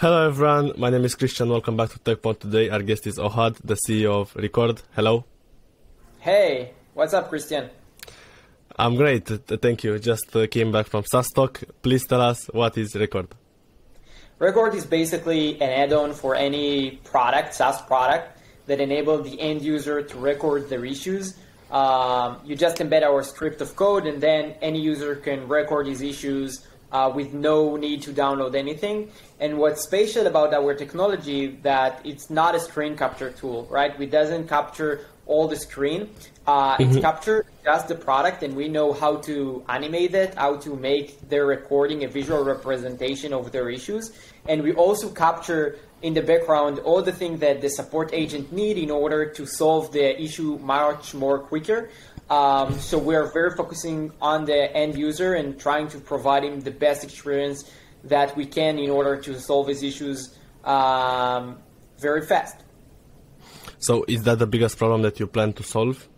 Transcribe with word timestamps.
Hello 0.00 0.28
everyone, 0.28 0.74
my 0.76 0.90
name 0.90 1.04
is 1.04 1.16
Christian. 1.16 1.48
Welcome 1.48 1.76
back 1.76 1.88
to 1.88 1.98
Tekpon 1.98 2.38
today. 2.38 2.70
Our 2.70 2.82
guest 2.82 3.08
is 3.08 3.18
Ohad, 3.18 3.56
the 3.64 3.74
CEO 3.74 4.20
of 4.20 4.36
Record. 4.36 4.80
Hello. 4.94 5.24
Hey, 6.20 6.70
what's 6.94 7.14
up, 7.14 7.28
Christian? 7.28 7.68
I'm 8.76 8.94
great, 8.94 9.26
thank 9.26 9.82
you. 9.82 9.98
Just 9.98 10.36
uh, 10.36 10.46
came 10.46 10.70
back 10.70 10.86
from 10.86 11.02
SaaStock. 11.02 11.64
Please 11.82 12.06
tell 12.06 12.20
us 12.20 12.46
what 12.52 12.78
is 12.78 12.94
Record. 12.94 13.26
Record 14.38 14.76
is 14.76 14.86
basically 14.86 15.60
an 15.60 15.68
add-on 15.68 16.14
for 16.14 16.36
any 16.36 17.00
product, 17.02 17.52
SaaS 17.54 17.82
product, 17.82 18.38
that 18.68 18.80
enable 18.80 19.20
the 19.20 19.40
end 19.40 19.62
user 19.62 20.00
to 20.00 20.16
record 20.16 20.68
their 20.70 20.84
issues. 20.84 21.36
Um, 21.72 22.38
you 22.44 22.54
just 22.54 22.76
embed 22.76 23.02
our 23.02 23.24
script 23.24 23.60
of 23.60 23.74
code, 23.74 24.06
and 24.06 24.22
then 24.22 24.54
any 24.62 24.80
user 24.80 25.16
can 25.16 25.48
record 25.48 25.88
his 25.88 26.02
issues 26.02 26.68
uh, 26.92 27.10
with 27.14 27.32
no 27.32 27.76
need 27.76 28.02
to 28.02 28.12
download 28.12 28.54
anything. 28.54 29.10
And 29.40 29.58
what's 29.58 29.82
special 29.82 30.26
about 30.26 30.54
our 30.54 30.74
technology 30.74 31.58
that 31.62 32.00
it's 32.04 32.30
not 32.30 32.54
a 32.54 32.60
screen 32.60 32.96
capture 32.96 33.30
tool, 33.30 33.66
right? 33.70 33.98
It 34.00 34.10
doesn't 34.10 34.48
capture 34.48 35.06
all 35.26 35.46
the 35.46 35.56
screen. 35.56 36.08
Uh, 36.46 36.76
mm-hmm. 36.76 36.90
It's 36.90 37.00
captured 37.00 37.46
just 37.62 37.88
the 37.88 37.94
product, 37.94 38.42
and 38.42 38.56
we 38.56 38.68
know 38.68 38.94
how 38.94 39.16
to 39.16 39.62
animate 39.68 40.14
it, 40.14 40.34
how 40.34 40.56
to 40.56 40.74
make 40.74 41.28
their 41.28 41.44
recording 41.44 42.04
a 42.04 42.08
visual 42.08 42.42
representation 42.42 43.34
of 43.34 43.52
their 43.52 43.68
issues. 43.68 44.10
And 44.48 44.62
we 44.62 44.72
also 44.72 45.10
capture 45.10 45.78
in 46.00 46.14
the 46.14 46.22
background 46.22 46.78
all 46.80 47.02
the 47.02 47.12
things 47.12 47.40
that 47.40 47.60
the 47.60 47.68
support 47.68 48.10
agent 48.14 48.52
need 48.52 48.78
in 48.78 48.90
order 48.90 49.26
to 49.26 49.44
solve 49.44 49.92
the 49.92 50.20
issue 50.20 50.58
much 50.58 51.14
more 51.14 51.38
quicker. 51.38 51.90
Um, 52.30 52.78
so 52.78 52.98
we 52.98 53.14
are 53.14 53.26
very 53.32 53.56
focusing 53.56 54.12
on 54.20 54.44
the 54.44 54.74
end 54.76 54.98
user 54.98 55.34
and 55.34 55.58
trying 55.58 55.88
to 55.88 55.98
provide 55.98 56.44
him 56.44 56.60
the 56.60 56.70
best 56.70 57.02
experience 57.02 57.70
that 58.04 58.36
we 58.36 58.44
can 58.44 58.78
in 58.78 58.90
order 58.90 59.16
to 59.16 59.40
solve 59.40 59.68
his 59.68 59.82
issues 59.82 60.36
um, 60.64 61.58
very 61.98 62.24
fast. 62.26 62.56
So 63.78 64.04
is 64.08 64.24
that 64.24 64.38
the 64.38 64.46
biggest 64.46 64.76
problem 64.76 65.02
that 65.02 65.18
you 65.20 65.26
plan 65.26 65.52
to 65.54 65.62
solve? 65.62 66.08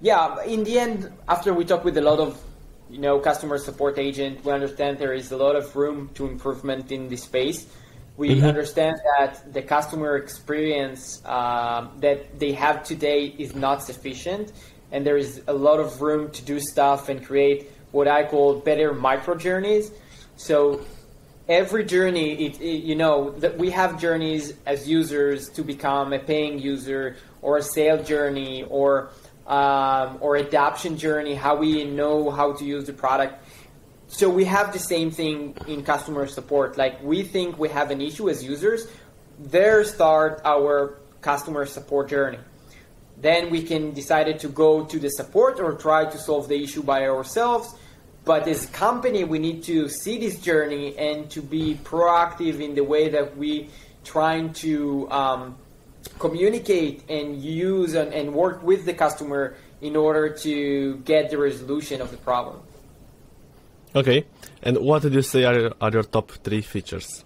Yeah, 0.00 0.42
in 0.44 0.62
the 0.62 0.78
end, 0.78 1.12
after 1.28 1.52
we 1.52 1.64
talk 1.64 1.84
with 1.84 1.96
a 1.96 2.02
lot 2.02 2.20
of 2.20 2.40
you 2.88 2.98
know 2.98 3.18
customer 3.18 3.58
support 3.58 3.98
agent, 3.98 4.44
we 4.44 4.52
understand 4.52 4.98
there 4.98 5.12
is 5.12 5.32
a 5.32 5.36
lot 5.36 5.56
of 5.56 5.74
room 5.74 6.10
to 6.14 6.26
improvement 6.26 6.92
in 6.92 7.08
this 7.08 7.24
space. 7.24 7.66
We 8.18 8.30
mm-hmm. 8.30 8.46
understand 8.46 8.98
that 9.16 9.54
the 9.54 9.62
customer 9.62 10.16
experience 10.16 11.22
um, 11.24 11.92
that 11.98 12.40
they 12.40 12.50
have 12.52 12.82
today 12.82 13.26
is 13.26 13.54
not 13.54 13.84
sufficient, 13.84 14.52
and 14.90 15.06
there 15.06 15.16
is 15.16 15.40
a 15.46 15.52
lot 15.52 15.78
of 15.78 16.02
room 16.02 16.32
to 16.32 16.42
do 16.44 16.58
stuff 16.58 17.08
and 17.08 17.24
create 17.24 17.70
what 17.92 18.08
I 18.08 18.24
call 18.24 18.56
better 18.56 18.92
micro 18.92 19.36
journeys. 19.36 19.92
So 20.34 20.84
every 21.48 21.84
journey, 21.84 22.46
it, 22.46 22.60
it, 22.60 22.82
you 22.82 22.96
know, 22.96 23.30
that 23.38 23.56
we 23.56 23.70
have 23.70 24.00
journeys 24.00 24.52
as 24.66 24.88
users 24.88 25.48
to 25.50 25.62
become 25.62 26.12
a 26.12 26.18
paying 26.18 26.58
user 26.58 27.18
or 27.40 27.58
a 27.58 27.62
sale 27.62 28.02
journey 28.02 28.64
or 28.64 29.10
um, 29.46 30.18
or 30.20 30.36
adoption 30.36 30.98
journey, 30.98 31.34
how 31.34 31.56
we 31.56 31.84
know 31.84 32.30
how 32.30 32.52
to 32.52 32.64
use 32.64 32.84
the 32.84 32.92
product 32.92 33.42
so 34.08 34.30
we 34.30 34.44
have 34.46 34.72
the 34.72 34.78
same 34.78 35.10
thing 35.10 35.54
in 35.66 35.84
customer 35.84 36.26
support. 36.26 36.78
Like 36.78 37.02
we 37.02 37.22
think 37.22 37.58
we 37.58 37.68
have 37.68 37.90
an 37.90 38.00
issue 38.00 38.28
as 38.30 38.42
users, 38.42 38.88
there 39.38 39.84
start 39.84 40.40
our 40.44 40.98
customer 41.20 41.66
support 41.66 42.08
journey. 42.08 42.38
Then 43.20 43.50
we 43.50 43.62
can 43.62 43.92
decide 43.92 44.38
to 44.38 44.48
go 44.48 44.84
to 44.84 44.98
the 44.98 45.10
support 45.10 45.60
or 45.60 45.74
try 45.74 46.06
to 46.06 46.18
solve 46.18 46.48
the 46.48 46.62
issue 46.62 46.82
by 46.82 47.06
ourselves. 47.06 47.74
But 48.24 48.46
as 48.48 48.64
a 48.64 48.68
company, 48.68 49.24
we 49.24 49.38
need 49.38 49.62
to 49.64 49.88
see 49.88 50.18
this 50.18 50.40
journey 50.40 50.96
and 50.96 51.30
to 51.30 51.42
be 51.42 51.78
proactive 51.82 52.60
in 52.60 52.74
the 52.74 52.84
way 52.84 53.08
that 53.08 53.36
we 53.36 53.68
trying 54.04 54.52
to 54.54 55.10
um, 55.10 55.56
communicate 56.18 57.08
and 57.08 57.42
use 57.42 57.94
and, 57.94 58.12
and 58.14 58.32
work 58.32 58.62
with 58.62 58.84
the 58.86 58.94
customer 58.94 59.56
in 59.80 59.96
order 59.96 60.28
to 60.28 60.96
get 61.04 61.30
the 61.30 61.38
resolution 61.38 62.00
of 62.00 62.10
the 62.10 62.16
problem. 62.18 62.60
Okay. 63.94 64.26
And 64.62 64.78
what 64.78 65.02
did 65.02 65.14
you 65.14 65.22
say 65.22 65.44
are, 65.44 65.72
are 65.80 65.90
your 65.90 66.02
top 66.02 66.30
three 66.30 66.60
features? 66.60 67.24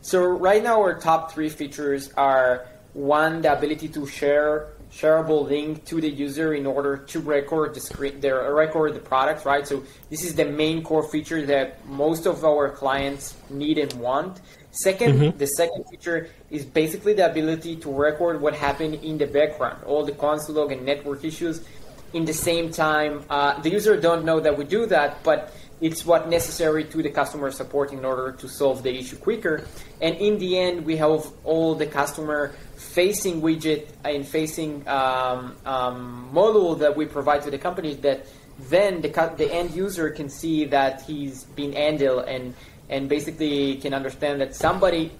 So 0.00 0.24
right 0.24 0.62
now 0.62 0.80
our 0.80 0.98
top 0.98 1.32
three 1.32 1.48
features 1.48 2.12
are 2.16 2.66
one, 2.92 3.42
the 3.42 3.56
ability 3.56 3.88
to 3.88 4.06
share 4.06 4.72
shareable 4.92 5.48
link 5.48 5.84
to 5.86 6.00
the 6.00 6.08
user 6.08 6.52
in 6.52 6.66
order 6.66 6.98
to 6.98 7.20
record 7.20 7.74
the 7.74 7.80
screen, 7.80 8.20
the 8.20 8.32
record 8.52 8.92
the 8.94 9.00
product, 9.00 9.46
right? 9.46 9.66
So 9.66 9.82
this 10.10 10.22
is 10.22 10.34
the 10.34 10.44
main 10.44 10.82
core 10.82 11.08
feature 11.08 11.46
that 11.46 11.86
most 11.86 12.26
of 12.26 12.44
our 12.44 12.68
clients 12.68 13.34
need 13.48 13.78
and 13.78 13.92
want. 13.94 14.40
2nd 14.84 14.98
mm-hmm. 14.98 15.38
the 15.38 15.46
second 15.46 15.84
feature 15.90 16.30
is 16.50 16.64
basically 16.64 17.12
the 17.12 17.30
ability 17.30 17.76
to 17.76 17.92
record 17.92 18.40
what 18.40 18.54
happened 18.54 18.94
in 18.94 19.18
the 19.18 19.26
background, 19.26 19.82
all 19.84 20.04
the 20.04 20.12
console 20.12 20.56
log 20.56 20.72
and 20.72 20.84
network 20.84 21.24
issues 21.24 21.64
in 22.12 22.24
the 22.24 22.32
same 22.32 22.70
time, 22.70 23.24
uh, 23.30 23.60
the 23.60 23.70
user 23.70 24.00
don't 24.00 24.24
know 24.24 24.40
that 24.40 24.56
we 24.56 24.64
do 24.64 24.86
that, 24.86 25.22
but 25.22 25.52
it's 25.80 26.06
what 26.06 26.28
necessary 26.28 26.84
to 26.84 27.02
the 27.02 27.10
customer 27.10 27.50
support 27.50 27.92
in 27.92 28.04
order 28.04 28.32
to 28.32 28.48
solve 28.48 28.82
the 28.82 28.96
issue 28.96 29.16
quicker. 29.16 29.66
And 30.00 30.16
in 30.16 30.38
the 30.38 30.58
end, 30.58 30.86
we 30.86 30.96
have 30.98 31.26
all 31.42 31.74
the 31.74 31.86
customer 31.86 32.54
facing 32.76 33.42
widget 33.42 33.88
and 34.04 34.26
facing 34.26 34.86
um, 34.86 35.56
um, 35.66 36.30
module 36.32 36.78
that 36.78 36.96
we 36.96 37.06
provide 37.06 37.42
to 37.42 37.50
the 37.50 37.58
companies 37.58 37.96
that 37.98 38.26
then 38.68 39.00
the, 39.00 39.08
the 39.36 39.52
end 39.52 39.72
user 39.72 40.10
can 40.10 40.28
see 40.28 40.66
that 40.66 41.02
he's 41.02 41.44
been 41.44 41.72
handled 41.72 42.26
and, 42.28 42.54
and 42.88 43.08
basically 43.08 43.76
can 43.76 43.92
understand 43.92 44.40
that 44.40 44.54
somebody 44.54 45.10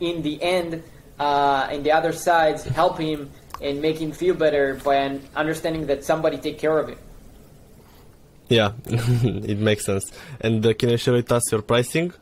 in 0.00 0.22
the 0.22 0.42
end, 0.42 0.82
uh, 1.18 1.68
in 1.72 1.82
the 1.82 1.92
other 1.92 2.12
sides, 2.12 2.64
help 2.64 2.98
him 2.98 3.30
and 3.60 3.80
make 3.80 3.98
him 3.98 4.12
feel 4.12 4.34
better 4.34 4.74
by 4.84 5.18
understanding 5.34 5.86
that 5.86 6.04
somebody 6.04 6.38
take 6.38 6.58
care 6.58 6.78
of 6.78 6.88
him. 6.88 6.98
Yeah, 8.48 8.72
it 8.86 9.58
makes 9.58 9.84
sense. 9.84 10.12
And 10.40 10.64
uh, 10.64 10.74
can 10.74 10.90
you 10.90 10.96
share 10.96 11.14
with 11.14 11.32
us 11.32 11.50
your 11.50 11.62
pricing? 11.62 12.12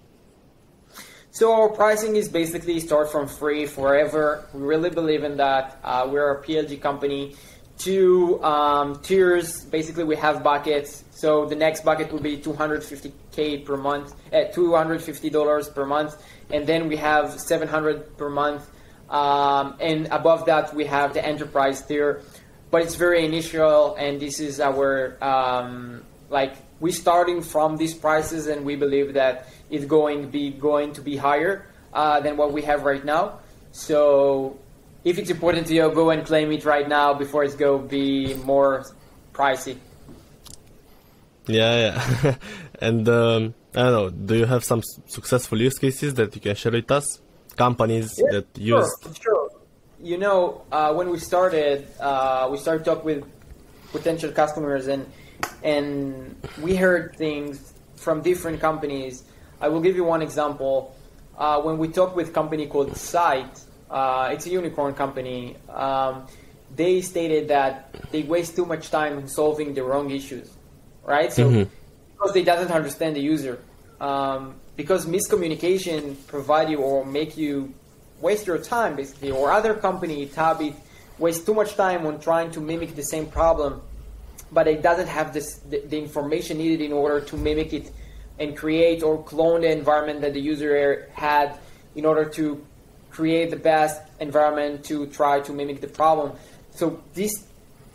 So 1.32 1.52
our 1.52 1.68
pricing 1.68 2.16
is 2.16 2.28
basically 2.28 2.78
start 2.80 3.10
from 3.10 3.26
free 3.26 3.66
forever. 3.66 4.46
We 4.54 4.62
really 4.62 4.90
believe 4.90 5.24
in 5.24 5.36
that. 5.38 5.78
Uh, 5.82 6.08
we're 6.10 6.30
a 6.30 6.42
PLG 6.42 6.80
company. 6.80 7.34
Two 7.76 8.42
um, 8.44 9.00
tiers. 9.00 9.64
Basically, 9.64 10.04
we 10.04 10.14
have 10.16 10.44
buckets. 10.44 11.02
So 11.10 11.44
the 11.44 11.56
next 11.56 11.84
bucket 11.84 12.12
will 12.12 12.20
be 12.20 12.38
250k 12.38 13.64
per 13.64 13.76
month, 13.76 14.14
at 14.32 14.50
uh, 14.50 14.52
250 14.52 15.28
dollars 15.30 15.68
per 15.68 15.84
month, 15.84 16.22
and 16.50 16.66
then 16.66 16.88
we 16.88 16.96
have 16.96 17.40
700 17.40 18.16
per 18.16 18.30
month 18.30 18.70
um, 19.08 19.76
and 19.80 20.08
above 20.10 20.46
that, 20.46 20.74
we 20.74 20.84
have 20.86 21.14
the 21.14 21.24
enterprise 21.24 21.82
tier, 21.82 22.22
but 22.70 22.82
it's 22.82 22.94
very 22.94 23.24
initial, 23.24 23.94
and 23.96 24.20
this 24.20 24.40
is 24.40 24.60
our 24.60 25.16
um, 25.22 26.02
like 26.30 26.56
we 26.80 26.90
starting 26.92 27.42
from 27.42 27.76
these 27.76 27.94
prices, 27.94 28.46
and 28.46 28.64
we 28.64 28.76
believe 28.76 29.14
that 29.14 29.48
it's 29.70 29.84
going 29.84 30.22
to 30.22 30.28
be 30.28 30.50
going 30.50 30.92
to 30.94 31.00
be 31.00 31.16
higher 31.16 31.66
uh, 31.92 32.20
than 32.20 32.36
what 32.36 32.52
we 32.52 32.62
have 32.62 32.84
right 32.84 33.04
now. 33.04 33.40
So 33.72 34.58
if 35.04 35.18
it's 35.18 35.30
important 35.30 35.66
to 35.68 35.74
you, 35.74 35.90
go 35.90 36.10
and 36.10 36.24
claim 36.24 36.50
it 36.52 36.64
right 36.64 36.88
now 36.88 37.14
before 37.14 37.44
it's 37.44 37.54
to 37.56 37.78
be 37.78 38.34
more 38.34 38.84
pricey. 39.32 39.78
Yeah, 41.46 41.76
yeah. 42.22 42.36
and 42.80 43.08
um, 43.08 43.54
I 43.74 43.82
don't 43.82 43.92
know. 43.92 44.10
Do 44.10 44.36
you 44.36 44.46
have 44.46 44.64
some 44.64 44.82
successful 45.06 45.60
use 45.60 45.78
cases 45.78 46.14
that 46.14 46.34
you 46.34 46.40
can 46.40 46.56
share 46.56 46.72
with 46.72 46.90
us? 46.90 47.20
Companies 47.56 48.14
yeah, 48.18 48.40
that 48.40 48.46
sure, 48.56 48.80
used? 48.80 49.22
Sure. 49.22 49.50
You 50.02 50.18
know, 50.18 50.62
uh, 50.70 50.92
when 50.92 51.10
we 51.10 51.18
started, 51.18 51.88
uh, 52.00 52.48
we 52.50 52.58
started 52.58 52.84
talk 52.84 53.04
with 53.04 53.24
potential 53.92 54.30
customers, 54.32 54.86
and 54.88 55.10
and 55.62 56.36
we 56.60 56.76
heard 56.76 57.16
things 57.16 57.72
from 57.96 58.22
different 58.22 58.60
companies. 58.60 59.24
I 59.60 59.68
will 59.68 59.80
give 59.80 59.96
you 59.96 60.04
one 60.04 60.22
example. 60.22 60.94
Uh, 61.38 61.60
when 61.62 61.78
we 61.78 61.88
talked 61.88 62.14
with 62.14 62.28
a 62.28 62.32
company 62.32 62.66
called 62.66 62.96
Site, 62.96 63.60
uh, 63.90 64.30
it's 64.32 64.46
a 64.46 64.50
unicorn 64.50 64.94
company. 64.94 65.56
Um, 65.68 66.26
they 66.74 67.00
stated 67.00 67.48
that 67.48 67.94
they 68.10 68.22
waste 68.22 68.56
too 68.56 68.66
much 68.66 68.90
time 68.90 69.18
in 69.18 69.28
solving 69.28 69.74
the 69.74 69.82
wrong 69.82 70.10
issues, 70.10 70.50
right? 71.04 71.32
So 71.32 71.48
mm-hmm. 71.48 71.70
because 72.12 72.34
they 72.34 72.42
doesn't 72.42 72.72
understand 72.72 73.16
the 73.16 73.20
user. 73.20 73.62
Um, 74.00 74.56
because 74.76 75.06
miscommunication 75.06 76.16
provide 76.26 76.70
you 76.70 76.78
or 76.78 77.04
make 77.04 77.36
you 77.36 77.72
waste 78.20 78.46
your 78.46 78.58
time 78.58 78.96
basically 78.96 79.30
or 79.30 79.50
other 79.50 79.74
company 79.74 80.26
Tabit 80.26 80.74
waste 81.18 81.46
too 81.46 81.54
much 81.54 81.74
time 81.74 82.06
on 82.06 82.20
trying 82.20 82.50
to 82.52 82.60
mimic 82.60 82.94
the 82.94 83.02
same 83.02 83.26
problem 83.26 83.80
but 84.52 84.68
it 84.68 84.82
doesn't 84.82 85.08
have 85.08 85.32
this 85.32 85.58
the, 85.68 85.80
the, 85.86 85.98
information 85.98 86.58
needed 86.58 86.80
in 86.80 86.92
order 86.92 87.20
to 87.20 87.36
mimic 87.36 87.72
it 87.72 87.90
and 88.38 88.56
create 88.56 89.02
or 89.02 89.22
clone 89.22 89.62
the 89.62 89.70
environment 89.70 90.20
that 90.20 90.32
the 90.32 90.40
user 90.40 91.08
had 91.12 91.58
in 91.94 92.04
order 92.04 92.24
to 92.24 92.64
create 93.10 93.50
the 93.50 93.56
best 93.56 94.02
environment 94.20 94.84
to 94.84 95.06
try 95.06 95.40
to 95.40 95.52
mimic 95.52 95.80
the 95.80 95.86
problem. 95.86 96.32
So 96.70 97.02
these 97.14 97.46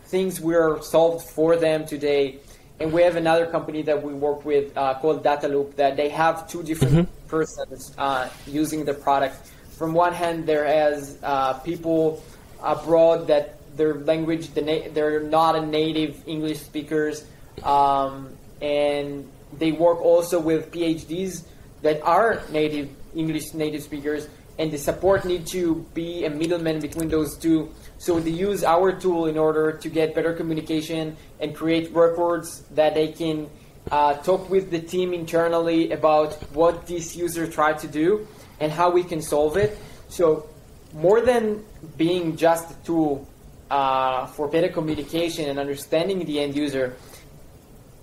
things 0.06 0.40
were 0.40 0.80
solved 0.82 1.28
for 1.28 1.56
them 1.56 1.86
today 1.86 2.38
and 2.80 2.92
we 2.92 3.02
have 3.02 3.16
another 3.16 3.46
company 3.46 3.82
that 3.82 4.02
we 4.02 4.14
work 4.14 4.44
with 4.44 4.76
uh, 4.76 4.94
called 4.94 5.22
Dataloop 5.22 5.76
that 5.76 5.96
they 5.96 6.08
have 6.08 6.48
two 6.48 6.62
different 6.62 6.94
mm-hmm. 6.94 7.28
persons 7.28 7.94
uh, 7.98 8.28
using 8.46 8.84
the 8.86 8.94
product. 8.94 9.36
From 9.76 9.92
one 9.92 10.14
hand, 10.14 10.46
there 10.46 10.64
has 10.64 11.18
uh, 11.22 11.54
people 11.60 12.22
abroad 12.62 13.26
that 13.28 13.56
their 13.76 13.94
language, 13.94 14.48
the 14.54 14.62
na- 14.62 14.88
they're 14.92 15.20
not 15.20 15.56
a 15.56 15.64
native 15.64 16.26
English 16.26 16.60
speakers, 16.60 17.24
um, 17.62 18.32
and 18.62 19.28
they 19.58 19.72
work 19.72 20.00
also 20.00 20.40
with 20.40 20.72
PhDs 20.72 21.44
that 21.82 22.02
are 22.02 22.42
native 22.50 22.88
English 23.14 23.52
native 23.54 23.82
speakers, 23.82 24.28
and 24.60 24.70
the 24.70 24.76
support 24.76 25.24
need 25.24 25.46
to 25.46 25.86
be 25.94 26.26
a 26.26 26.30
middleman 26.30 26.80
between 26.80 27.08
those 27.08 27.38
two. 27.38 27.72
So 27.96 28.20
they 28.20 28.30
use 28.30 28.62
our 28.62 28.92
tool 28.92 29.24
in 29.24 29.38
order 29.38 29.72
to 29.72 29.88
get 29.88 30.14
better 30.14 30.34
communication 30.34 31.16
and 31.40 31.56
create 31.56 31.90
records 31.94 32.60
that 32.72 32.92
they 32.92 33.08
can 33.08 33.48
uh, 33.90 34.14
talk 34.18 34.50
with 34.50 34.70
the 34.70 34.78
team 34.78 35.14
internally 35.14 35.92
about 35.92 36.34
what 36.52 36.86
this 36.86 37.16
user 37.16 37.46
tried 37.46 37.78
to 37.78 37.88
do 37.88 38.28
and 38.60 38.70
how 38.70 38.90
we 38.90 39.02
can 39.02 39.22
solve 39.22 39.56
it. 39.56 39.78
So 40.10 40.46
more 40.92 41.22
than 41.22 41.64
being 41.96 42.36
just 42.36 42.70
a 42.70 42.74
tool 42.84 43.26
uh, 43.70 44.26
for 44.26 44.46
better 44.46 44.68
communication 44.68 45.48
and 45.48 45.58
understanding 45.58 46.22
the 46.26 46.38
end 46.38 46.54
user, 46.54 46.96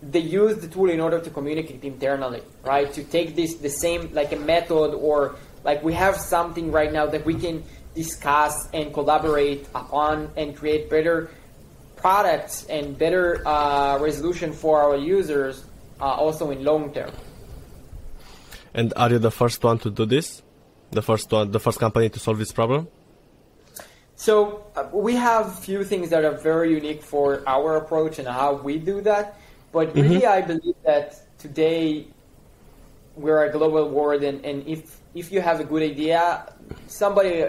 they 0.02 0.20
use 0.20 0.58
the 0.58 0.68
tool 0.68 0.90
in 0.90 1.00
order 1.00 1.20
to 1.20 1.30
communicate 1.30 1.84
internally, 1.84 2.42
right? 2.64 2.92
To 2.94 3.04
take 3.04 3.36
this 3.36 3.56
the 3.56 3.70
same 3.70 4.10
like 4.14 4.32
a 4.32 4.38
method 4.38 4.96
or 4.96 5.36
like 5.68 5.84
we 5.84 5.94
have 5.94 6.16
something 6.16 6.72
right 6.72 6.94
now 6.94 7.06
that 7.06 7.26
we 7.26 7.36
can 7.36 7.62
discuss 7.94 8.56
and 8.74 8.94
collaborate 8.94 9.68
upon 9.76 10.32
and 10.38 10.56
create 10.56 10.90
better 10.90 11.30
products 11.98 12.66
and 12.70 12.98
better 12.98 13.46
uh, 13.46 14.00
resolution 14.00 14.54
for 14.54 14.82
our 14.82 14.96
users 14.96 15.66
uh, 16.00 16.06
also 16.06 16.52
in 16.52 16.64
long 16.64 16.94
term. 16.94 17.12
And 18.74 18.94
are 18.96 19.10
you 19.12 19.20
the 19.20 19.36
first 19.42 19.62
one 19.62 19.78
to 19.80 19.90
do 19.90 20.06
this? 20.06 20.42
The 20.92 21.02
first 21.02 21.30
one, 21.32 21.52
the 21.52 21.60
first 21.60 21.80
company 21.80 22.08
to 22.10 22.20
solve 22.20 22.38
this 22.38 22.54
problem? 22.54 22.88
So 24.16 24.64
uh, 24.76 24.88
we 24.94 25.16
have 25.16 25.60
few 25.60 25.84
things 25.84 26.10
that 26.12 26.24
are 26.24 26.38
very 26.38 26.72
unique 26.74 27.04
for 27.04 27.44
our 27.46 27.76
approach 27.76 28.20
and 28.20 28.28
how 28.28 28.54
we 28.54 28.78
do 28.80 29.02
that. 29.02 29.38
But 29.74 29.90
mm-hmm. 29.90 30.02
really, 30.02 30.26
I 30.26 30.42
believe 30.42 30.76
that 30.86 31.08
today 31.38 32.08
we're 33.18 33.44
a 33.44 33.52
global 33.52 33.90
world, 33.90 34.24
and, 34.24 34.44
and 34.46 34.68
if 34.68 35.00
if 35.16 35.32
you 35.32 35.42
have 35.42 35.60
a 35.60 35.64
good 35.64 35.84
idea, 35.84 36.54
somebody 36.88 37.46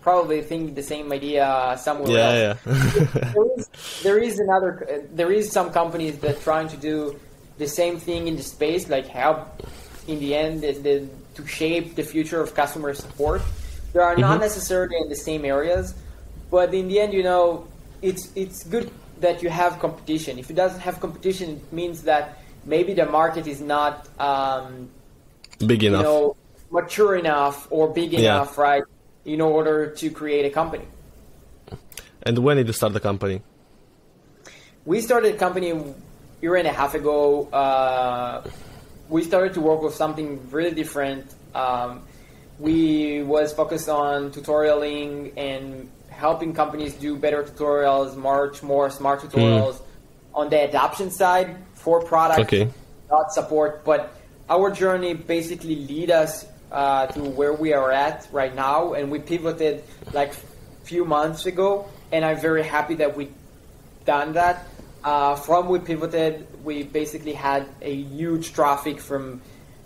probably 0.00 0.42
think 0.42 0.74
the 0.74 0.82
same 0.82 1.12
idea 1.12 1.76
somewhere 1.78 2.10
yeah, 2.10 2.48
else. 2.48 2.58
Yeah. 2.66 3.32
there, 3.34 3.58
is, 3.58 3.68
there 4.02 4.18
is 4.18 4.38
another. 4.38 5.06
There 5.12 5.32
is 5.32 5.50
some 5.50 5.72
companies 5.72 6.18
that 6.18 6.40
trying 6.42 6.68
to 6.68 6.76
do 6.76 7.18
the 7.58 7.68
same 7.68 7.98
thing 7.98 8.28
in 8.28 8.36
the 8.36 8.42
space, 8.42 8.88
like 8.88 9.06
help 9.06 9.62
in 10.08 10.18
the 10.18 10.34
end 10.34 10.62
the, 10.62 10.72
the, 10.72 11.08
to 11.34 11.46
shape 11.46 11.94
the 11.94 12.02
future 12.02 12.40
of 12.40 12.54
customer 12.54 12.92
support. 12.94 13.42
They 13.92 14.00
are 14.00 14.16
not 14.16 14.32
mm-hmm. 14.32 14.40
necessarily 14.40 14.96
in 14.96 15.08
the 15.08 15.16
same 15.16 15.44
areas, 15.44 15.94
but 16.50 16.74
in 16.74 16.88
the 16.88 16.98
end, 17.00 17.12
you 17.12 17.22
know, 17.22 17.68
it's 18.00 18.32
it's 18.34 18.64
good 18.64 18.90
that 19.20 19.42
you 19.42 19.50
have 19.50 19.78
competition. 19.78 20.38
If 20.38 20.50
it 20.50 20.54
doesn't 20.54 20.80
have 20.80 21.00
competition, 21.00 21.50
it 21.50 21.72
means 21.72 22.02
that 22.02 22.38
maybe 22.64 22.94
the 22.94 23.06
market 23.06 23.46
is 23.46 23.60
not 23.60 24.08
um, 24.18 24.90
big 25.64 25.84
enough, 25.84 26.00
you 26.00 26.06
know, 26.06 26.36
mature 26.70 27.16
enough 27.16 27.66
or 27.70 27.88
big 27.92 28.12
yeah. 28.12 28.20
enough, 28.20 28.58
right, 28.58 28.82
in 29.24 29.40
order 29.40 29.90
to 29.90 30.10
create 30.10 30.44
a 30.44 30.50
company. 30.50 30.84
And 32.22 32.38
when 32.38 32.56
did 32.56 32.66
you 32.66 32.72
start 32.72 32.92
the 32.92 33.00
company? 33.00 33.42
We 34.84 35.00
started 35.00 35.34
a 35.34 35.38
company 35.38 35.70
a 35.70 35.94
year 36.40 36.56
and 36.56 36.66
a 36.66 36.72
half 36.72 36.94
ago. 36.94 37.48
Uh, 37.48 38.48
we 39.08 39.22
started 39.22 39.54
to 39.54 39.60
work 39.60 39.82
with 39.82 39.94
something 39.94 40.50
really 40.50 40.74
different. 40.74 41.32
Um, 41.54 42.02
we 42.58 43.22
was 43.22 43.52
focused 43.52 43.88
on 43.88 44.30
tutorialing 44.30 45.32
and 45.36 45.90
helping 46.10 46.54
companies 46.54 46.94
do 46.94 47.16
better 47.16 47.42
tutorials, 47.42 48.16
much 48.16 48.62
more 48.62 48.90
smart 48.90 49.20
tutorials 49.20 49.74
mm. 49.74 49.82
on 50.34 50.48
the 50.50 50.68
adoption 50.68 51.10
side 51.10 51.56
for 51.82 52.02
product, 52.02 52.40
okay. 52.40 52.70
not 53.10 53.32
support. 53.32 53.84
But 53.84 54.14
our 54.48 54.70
journey 54.70 55.14
basically 55.14 55.76
lead 55.76 56.10
us 56.10 56.46
uh, 56.70 57.06
to 57.08 57.20
where 57.20 57.52
we 57.52 57.72
are 57.72 57.92
at 57.92 58.28
right 58.32 58.54
now, 58.54 58.94
and 58.94 59.10
we 59.10 59.18
pivoted 59.18 59.84
like 60.12 60.32
a 60.32 60.84
few 60.84 61.04
months 61.04 61.46
ago, 61.46 61.88
and 62.10 62.24
I'm 62.24 62.40
very 62.40 62.62
happy 62.62 62.94
that 62.96 63.16
we 63.16 63.28
done 64.04 64.34
that. 64.34 64.66
Uh, 65.04 65.34
from 65.34 65.68
we 65.68 65.80
pivoted, 65.80 66.46
we 66.64 66.84
basically 66.84 67.32
had 67.32 67.66
a 67.82 67.92
huge 67.92 68.52
traffic 68.52 69.00
from 69.00 69.42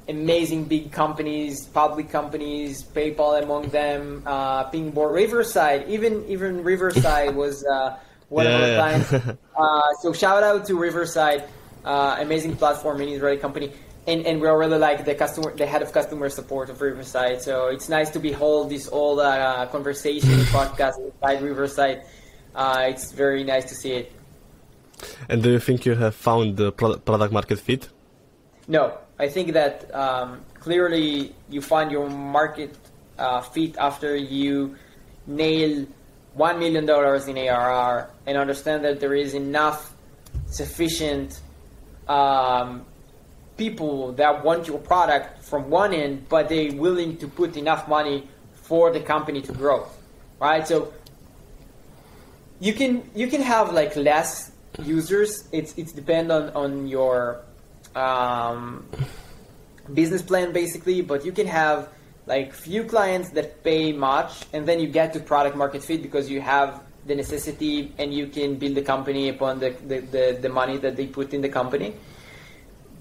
amazing 0.09 0.65
big 0.65 0.93
companies, 0.93 1.67
public 1.67 2.11
companies, 2.11 2.83
PayPal 2.83 3.43
among 3.43 3.69
them, 3.71 4.23
uh, 4.27 4.65
Pingboard, 4.65 5.15
Riverside, 5.15 5.89
even 5.89 6.25
even 6.29 6.63
Riverside 6.63 7.35
was 7.45 7.65
uh, 7.65 7.99
one 8.29 8.47
yeah, 8.47 8.53
of 8.53 8.61
our 8.61 8.69
yeah. 8.69 8.77
clients. 8.77 9.39
Uh, 9.57 9.81
so 10.03 10.13
shout 10.13 10.43
out 10.43 10.67
to 10.67 10.77
Riverside, 10.77 11.43
uh, 11.87 12.17
amazing 12.19 12.57
platform 12.57 13.01
in 13.01 13.09
Israeli 13.09 13.39
company. 13.39 13.73
And, 14.07 14.27
and 14.27 14.41
we're 14.41 14.57
really 14.59 14.79
like 14.79 15.05
the 15.05 15.15
customer, 15.15 15.57
the 15.57 15.67
head 15.67 15.83
of 15.83 15.93
customer 15.93 16.29
support 16.29 16.71
of 16.71 16.81
Riverside. 16.81 17.43
So 17.43 17.69
it's 17.69 17.89
nice 17.89 18.11
to 18.11 18.21
behold 18.21 18.71
this 18.71 18.89
old 18.89 19.21
uh, 19.21 19.67
conversation 19.67 20.31
podcast 20.57 20.99
inside 20.99 21.43
Riverside. 21.43 22.05
Uh, 22.55 22.87
it's 22.89 23.13
very 23.13 23.43
nice 23.43 23.65
to 23.67 23.75
see 23.75 23.93
it. 23.93 24.13
And 25.29 25.43
do 25.43 25.51
you 25.51 25.61
think 25.61 25.85
you 25.87 25.95
have 25.95 26.15
found 26.15 26.57
the 26.57 26.73
product 26.73 27.33
market 27.33 27.59
fit? 27.59 27.89
No, 28.69 28.99
I 29.19 29.29
think 29.29 29.53
that 29.53 29.95
um, 29.95 30.41
clearly 30.55 31.35
you 31.49 31.61
find 31.61 31.91
your 31.91 32.09
market 32.09 32.77
uh, 33.19 33.41
fit 33.41 33.77
after 33.79 34.17
you 34.17 34.77
nail 35.27 35.87
one 36.35 36.59
million 36.59 36.87
dollars 36.87 37.29
in 37.29 37.37
ARR 37.39 38.11
and 38.27 38.37
understand 38.37 38.85
that 38.85 39.01
there 39.01 39.15
is 39.15 39.35
enough 39.35 39.95
sufficient 40.47 41.41
um, 42.09 42.85
people 43.57 44.13
that 44.13 44.45
want 44.45 44.69
your 44.69 44.79
product 44.79 45.43
from 45.43 45.71
one 45.71 45.95
end, 45.95 46.29
but 46.29 46.49
they're 46.49 46.73
willing 46.73 47.17
to 47.19 47.29
put 47.29 47.57
enough 47.57 47.89
money 47.89 48.29
for 48.53 48.93
the 48.93 49.01
company 49.01 49.41
to 49.43 49.53
grow, 49.53 49.87
right? 50.41 50.67
So 50.67 50.93
you 52.61 52.73
can 52.73 53.09
you 53.15 53.27
can 53.29 53.43
have 53.43 53.73
like 53.73 53.97
less 53.97 54.53
users. 54.83 55.49
It's 55.53 55.77
it's 55.77 55.93
depend 55.93 56.33
on 56.33 56.51
on 56.51 56.87
your 56.87 57.43
um, 57.95 58.87
business 59.93 60.23
plan 60.23 60.53
basically, 60.53 61.03
but 61.03 61.25
you 61.25 61.33
can 61.33 61.47
have 61.47 61.89
like 62.27 62.53
few 62.53 62.85
clients 62.85 63.31
that 63.31 63.63
pay 63.63 63.93
much, 63.93 64.45
and 64.53 64.67
then 64.67 64.81
you 64.81 64.89
get 64.89 65.13
to 65.15 65.21
product 65.21 65.57
market 65.57 65.83
fit 65.83 66.03
because 66.03 66.29
you 66.29 66.41
have 66.41 66.83
the 67.07 67.15
necessity 67.15 67.93
and 67.99 68.13
you 68.13 68.27
can 68.27 68.57
build 68.57 68.75
the 68.75 68.83
company 68.83 69.29
upon 69.29 69.61
the, 69.61 69.71
the, 69.87 70.01
the, 70.01 70.39
the 70.43 70.49
money 70.49 70.77
that 70.79 70.97
they 70.97 71.07
put 71.07 71.33
in 71.33 71.41
the 71.41 71.49
company. 71.49 71.95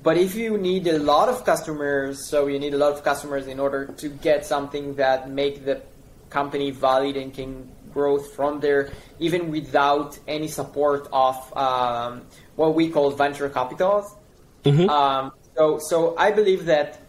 But 0.03 0.17
if 0.17 0.35
you 0.35 0.57
need 0.57 0.85
a 0.87 0.99
lot 0.99 1.29
of 1.29 1.43
customers, 1.45 2.29
so 2.29 2.45
you 2.45 2.59
need 2.59 2.75
a 2.75 2.77
lot 2.77 2.93
of 2.93 3.03
customers 3.03 3.47
in 3.47 3.59
order 3.59 3.87
to 3.87 4.09
get 4.09 4.45
something 4.45 4.95
that 4.95 5.29
make 5.29 5.65
the 5.65 5.81
company 6.29 6.69
valid 6.69 7.17
and 7.17 7.33
can 7.33 7.71
grow 7.91 8.19
from 8.19 8.59
there, 8.59 8.91
even 9.19 9.49
without 9.49 10.19
any 10.27 10.47
support 10.47 11.07
of 11.11 11.35
um, 11.57 12.21
what 12.55 12.75
we 12.75 12.89
call 12.89 13.09
venture 13.11 13.49
capitals. 13.49 14.15
Mm-hmm. 14.63 14.89
Um, 14.89 15.31
so, 15.55 15.79
so 15.79 16.15
I 16.17 16.31
believe 16.31 16.65
that 16.65 16.99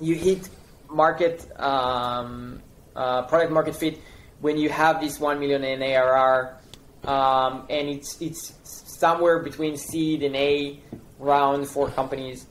you 0.00 0.14
hit 0.14 0.48
market 0.88 1.46
um, 1.60 2.60
uh, 2.96 3.22
product 3.22 3.52
market 3.52 3.76
fit 3.76 4.00
when 4.40 4.56
you 4.56 4.68
have 4.68 5.00
this 5.00 5.20
one 5.20 5.38
million 5.40 5.64
in 5.64 5.82
ARR, 5.82 6.56
um, 7.04 7.66
and 7.70 7.88
it's 7.88 8.20
it's 8.20 8.54
somewhere 8.64 9.38
between 9.38 9.76
seed 9.76 10.22
and 10.22 10.36
A 10.36 10.78
round 11.18 11.68
for 11.68 11.90
companies. 11.90 12.46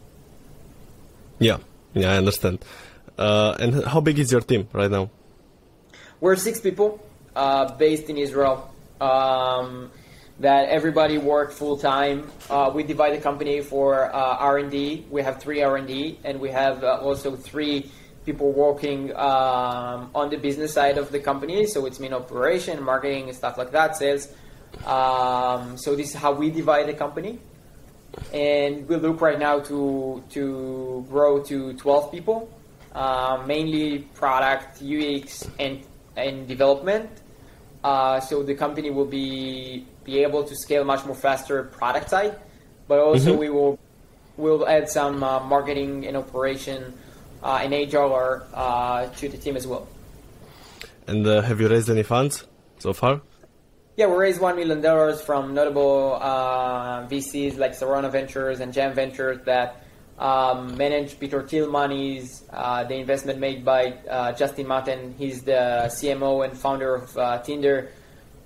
Yeah, 1.39 1.57
yeah, 1.93 2.13
I 2.13 2.17
understand. 2.17 2.63
Uh, 3.17 3.55
and 3.59 3.85
how 3.85 4.01
big 4.01 4.19
is 4.19 4.31
your 4.31 4.41
team 4.41 4.67
right 4.73 4.89
now? 4.89 5.09
We're 6.19 6.35
six 6.35 6.59
people 6.59 7.03
uh, 7.35 7.75
based 7.75 8.09
in 8.09 8.17
Israel. 8.17 8.73
Um, 8.99 9.91
that 10.39 10.69
everybody 10.69 11.17
work 11.17 11.51
full 11.51 11.77
time. 11.77 12.29
Uh, 12.49 12.71
we 12.73 12.83
divide 12.83 13.13
the 13.13 13.21
company 13.21 13.61
for 13.61 14.13
uh, 14.13 14.37
R 14.37 14.57
and 14.57 14.71
D. 14.71 15.05
We 15.09 15.21
have 15.21 15.41
three 15.41 15.61
R 15.61 15.75
and 15.77 15.87
D, 15.87 16.17
and 16.23 16.39
we 16.39 16.49
have 16.49 16.83
uh, 16.83 16.99
also 17.01 17.35
three 17.35 17.91
people 18.25 18.51
working 18.51 19.15
um, 19.15 20.11
on 20.13 20.29
the 20.29 20.37
business 20.37 20.73
side 20.73 20.97
of 20.97 21.11
the 21.11 21.19
company. 21.19 21.65
So 21.65 21.85
it's 21.85 21.99
mean 21.99 22.13
operation, 22.13 22.81
marketing, 22.83 23.31
stuff 23.33 23.57
like 23.57 23.71
that, 23.71 23.95
sales. 23.95 24.27
Um, 24.85 25.77
so 25.77 25.95
this 25.95 26.09
is 26.09 26.15
how 26.15 26.33
we 26.33 26.51
divide 26.51 26.87
the 26.87 26.93
company, 26.93 27.39
and 28.33 28.87
we 28.87 28.95
look 28.97 29.19
right 29.21 29.39
now 29.39 29.59
to 29.61 30.23
to 30.29 31.05
grow 31.09 31.41
to 31.43 31.73
12 31.73 32.11
people, 32.11 32.49
uh, 32.93 33.43
mainly 33.45 33.99
product, 34.13 34.81
UX, 34.81 35.49
and 35.59 35.81
and 36.15 36.47
development. 36.47 37.09
Uh, 37.83 38.19
so 38.19 38.43
the 38.43 38.53
company 38.53 38.91
will 38.91 39.05
be 39.05 39.85
be 40.03 40.21
able 40.23 40.43
to 40.43 40.55
scale 40.55 40.83
much 40.83 41.05
more 41.05 41.15
faster 41.15 41.63
product 41.63 42.09
side, 42.09 42.35
but 42.87 42.99
also 42.99 43.31
mm-hmm. 43.31 43.39
we 43.39 43.49
will 43.49 43.79
will 44.37 44.67
add 44.67 44.89
some 44.89 45.23
uh, 45.23 45.39
marketing 45.39 46.05
and 46.07 46.15
operation 46.15 46.93
uh, 47.43 47.59
an 47.61 47.71
HR 47.71 48.45
uh, 48.53 49.07
to 49.07 49.29
the 49.29 49.37
team 49.37 49.55
as 49.55 49.65
well. 49.65 49.87
And 51.07 51.25
uh, 51.25 51.41
have 51.41 51.59
you 51.59 51.67
raised 51.67 51.89
any 51.89 52.03
funds 52.03 52.45
so 52.79 52.93
far? 52.93 53.21
Yeah, 53.97 54.07
we 54.07 54.15
raised 54.15 54.39
one 54.39 54.55
million 54.55 54.79
dollars 54.79 55.21
from 55.21 55.53
notable 55.53 56.17
uh, 56.21 57.05
VCs 57.07 57.57
like 57.57 57.71
Sarona 57.71 58.09
Ventures 58.11 58.61
and 58.61 58.71
Jam 58.71 58.93
Ventures 58.93 59.43
that 59.45 59.83
um, 60.17 60.77
manage 60.77 61.19
Peter 61.19 61.45
Thiel 61.45 61.69
monies. 61.69 62.43
Uh, 62.49 62.83
the 62.83 62.95
investment 62.95 63.39
made 63.39 63.65
by 63.65 63.93
uh, 64.09 64.31
Justin 64.33 64.67
Mateen, 64.67 65.15
he's 65.17 65.41
the 65.43 65.87
CMO 65.87 66.45
and 66.45 66.57
founder 66.57 66.95
of 66.95 67.17
uh, 67.17 67.41
Tinder. 67.41 67.91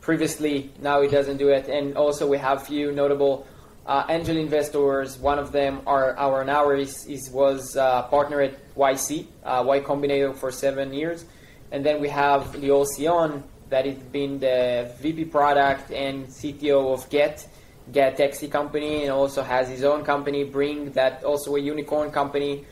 Previously, 0.01 0.71
now 0.81 1.01
he 1.01 1.07
doesn't 1.07 1.37
do 1.37 1.49
it. 1.49 1.67
And 1.67 1.97
also, 1.97 2.27
we 2.27 2.37
have 2.37 2.65
few 2.65 2.91
notable 2.91 3.47
uh, 3.85 4.05
angel 4.09 4.37
investors. 4.37 5.17
One 5.17 5.39
of 5.39 5.51
them 5.51 5.81
our 5.87 6.43
now 6.45 6.69
is, 6.71 7.05
is 7.07 7.29
was 7.29 7.75
uh, 7.75 8.03
partner 8.03 8.41
at 8.41 8.75
YC, 8.75 9.27
Y 9.43 9.79
Combinator 9.81 10.35
for 10.35 10.51
seven 10.51 10.93
years. 10.93 11.25
And 11.71 11.85
then 11.85 11.99
we 11.99 12.09
have 12.09 12.53
Lior 12.53 12.85
Sion, 12.95 13.43
that 13.73 13.87
has 13.87 13.97
been 13.97 14.39
the 14.39 14.93
VP 15.01 15.25
product 15.25 15.91
and 15.91 16.27
CTO 16.27 16.93
of 16.93 17.09
Get, 17.09 17.47
Get 17.91 18.17
Taxi 18.17 18.47
company, 18.47 19.03
and 19.03 19.11
also 19.11 19.41
has 19.41 19.67
his 19.67 19.83
own 19.83 20.03
company, 20.03 20.45
Bringg, 20.45 20.93
that 20.93 21.23
also 21.23 21.55
a 21.55 21.59
unicorn 21.59 22.11
company. 22.11 22.65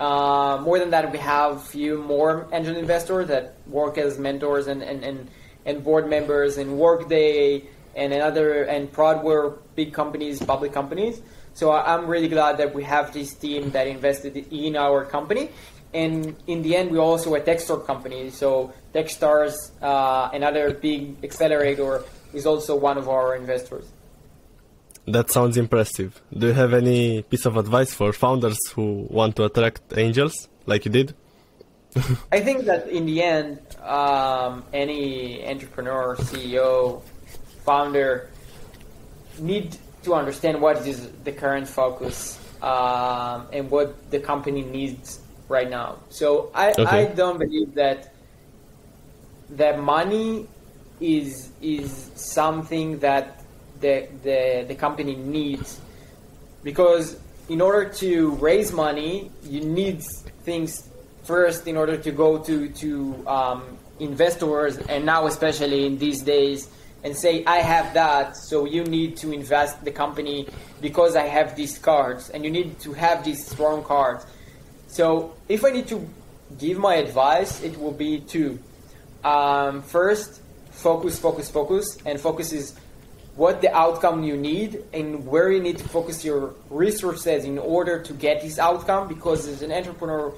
Uh, 0.00 0.58
more 0.62 0.78
than 0.78 0.90
that, 0.90 1.12
we 1.12 1.18
have 1.18 1.56
a 1.56 1.60
few 1.60 2.02
more 2.02 2.48
angel 2.50 2.76
investors 2.76 3.28
that 3.28 3.56
work 3.66 3.98
as 3.98 4.18
mentors 4.18 4.68
and, 4.68 4.82
and, 4.82 5.04
and, 5.04 5.28
and 5.66 5.84
board 5.84 6.08
members 6.08 6.56
in 6.56 6.78
Workday 6.78 7.64
and 7.94 8.14
another 8.14 8.62
and 8.62 8.90
Prodware, 8.90 9.58
big 9.80 9.90
companies, 9.92 10.36
public 10.54 10.72
companies. 10.80 11.14
So 11.54 11.64
I'm 11.72 12.04
really 12.14 12.30
glad 12.36 12.58
that 12.60 12.70
we 12.78 12.82
have 12.94 13.06
this 13.12 13.30
team 13.34 13.70
that 13.74 13.86
invested 13.86 14.34
in 14.50 14.76
our 14.76 15.04
company 15.04 15.50
and 15.94 16.36
in 16.46 16.62
the 16.62 16.76
end, 16.76 16.90
we're 16.90 16.98
also 17.00 17.34
a 17.34 17.40
Techstars 17.40 17.86
company. 17.86 18.30
So 18.30 18.72
Techstars, 18.94 19.54
uh, 19.80 20.30
another 20.32 20.74
big 20.74 21.24
accelerator, 21.24 22.04
is 22.34 22.44
also 22.46 22.76
one 22.76 22.98
of 22.98 23.08
our 23.08 23.34
investors. 23.36 23.86
That 25.06 25.30
sounds 25.30 25.56
impressive. 25.56 26.20
Do 26.36 26.48
you 26.48 26.52
have 26.52 26.74
any 26.74 27.22
piece 27.22 27.46
of 27.46 27.56
advice 27.56 27.94
for 27.94 28.12
founders 28.12 28.58
who 28.74 29.06
want 29.08 29.36
to 29.36 29.44
attract 29.44 29.96
angels, 29.96 30.48
like 30.66 30.84
you 30.84 30.90
did? 30.90 31.14
I 32.30 32.40
think 32.40 32.66
that 32.66 32.88
in 32.90 33.06
the 33.06 33.22
end, 33.22 33.60
um, 33.82 34.64
any 34.74 35.48
entrepreneur, 35.48 36.16
CEO, 36.16 37.00
founder 37.64 38.28
need 39.40 39.76
to 40.02 40.14
understand 40.14 40.60
what 40.60 40.86
is 40.86 41.10
the 41.24 41.32
current 41.32 41.68
focus 41.68 42.38
um, 42.62 43.46
and 43.52 43.70
what 43.70 44.10
the 44.10 44.20
company 44.20 44.62
needs 44.62 45.20
right 45.48 45.68
now. 45.68 45.98
So 46.10 46.50
I, 46.54 46.70
okay. 46.70 46.84
I 46.84 47.04
don't 47.06 47.38
believe 47.38 47.74
that 47.74 48.12
that 49.50 49.80
money 49.80 50.46
is 51.00 51.50
is 51.62 52.10
something 52.14 52.98
that 52.98 53.42
the, 53.80 54.08
the 54.22 54.64
the 54.68 54.74
company 54.74 55.14
needs 55.14 55.80
because 56.62 57.18
in 57.48 57.60
order 57.60 57.88
to 57.88 58.32
raise 58.32 58.72
money 58.72 59.30
you 59.44 59.60
need 59.60 60.02
things 60.42 60.88
first 61.22 61.66
in 61.66 61.76
order 61.76 61.96
to 61.96 62.10
go 62.10 62.38
to 62.38 62.68
to 62.70 63.24
um, 63.28 63.78
investors 64.00 64.78
and 64.88 65.06
now 65.06 65.26
especially 65.26 65.86
in 65.86 65.98
these 65.98 66.22
days 66.22 66.68
and 67.04 67.16
say 67.16 67.44
I 67.44 67.58
have 67.58 67.94
that 67.94 68.36
so 68.36 68.64
you 68.64 68.84
need 68.84 69.16
to 69.18 69.32
invest 69.32 69.84
the 69.84 69.92
company 69.92 70.48
because 70.80 71.16
I 71.16 71.26
have 71.26 71.56
these 71.56 71.78
cards 71.78 72.30
and 72.30 72.44
you 72.44 72.50
need 72.50 72.80
to 72.80 72.92
have 72.92 73.24
these 73.24 73.46
strong 73.46 73.84
cards 73.84 74.26
so 74.88 75.34
if 75.48 75.64
I 75.64 75.70
need 75.70 75.86
to 75.88 76.08
give 76.56 76.78
my 76.78 76.94
advice, 76.94 77.62
it 77.62 77.78
will 77.78 77.92
be 77.92 78.20
to 78.20 78.58
um, 79.22 79.82
first 79.82 80.40
focus, 80.70 81.18
focus, 81.18 81.50
focus, 81.50 81.98
and 82.06 82.18
focus 82.18 82.52
is 82.52 82.74
what 83.36 83.60
the 83.60 83.72
outcome 83.74 84.24
you 84.24 84.36
need 84.36 84.82
and 84.92 85.26
where 85.26 85.52
you 85.52 85.60
need 85.60 85.78
to 85.78 85.88
focus 85.88 86.24
your 86.24 86.54
resources 86.70 87.44
in 87.44 87.58
order 87.58 88.02
to 88.02 88.12
get 88.14 88.40
this 88.40 88.58
outcome. 88.58 89.06
Because 89.06 89.46
as 89.46 89.62
an 89.62 89.70
entrepreneur, 89.70 90.32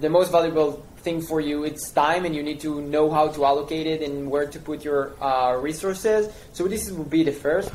the 0.00 0.10
most 0.10 0.30
valuable 0.30 0.84
thing 1.00 1.20
for 1.20 1.40
you 1.40 1.64
it's 1.64 1.90
time, 1.90 2.24
and 2.24 2.34
you 2.34 2.42
need 2.42 2.60
to 2.60 2.80
know 2.80 3.10
how 3.10 3.28
to 3.28 3.44
allocate 3.44 3.86
it 3.86 4.02
and 4.02 4.30
where 4.30 4.46
to 4.46 4.58
put 4.58 4.84
your 4.84 5.12
uh, 5.22 5.56
resources. 5.56 6.32
So 6.52 6.68
this 6.68 6.90
will 6.90 7.04
be 7.04 7.22
the 7.24 7.32
first. 7.32 7.70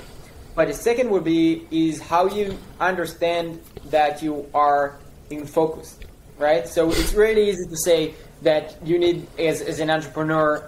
But 0.55 0.67
the 0.69 0.73
second 0.73 1.09
would 1.09 1.25
be 1.25 1.67
is 1.69 2.01
how 2.01 2.27
you 2.27 2.57
understand 2.79 3.61
that 3.89 4.23
you 4.23 4.49
are 4.53 4.97
in 5.29 5.45
focus, 5.45 5.99
right? 6.37 6.65
So 6.67 6.89
it's 6.89 7.13
really 7.13 7.49
easy 7.49 7.67
to 7.67 7.77
say 7.77 8.13
that 8.41 8.77
you 8.85 8.97
need, 8.97 9.27
as, 9.37 9.61
as 9.61 9.79
an 9.79 9.89
entrepreneur 9.89 10.63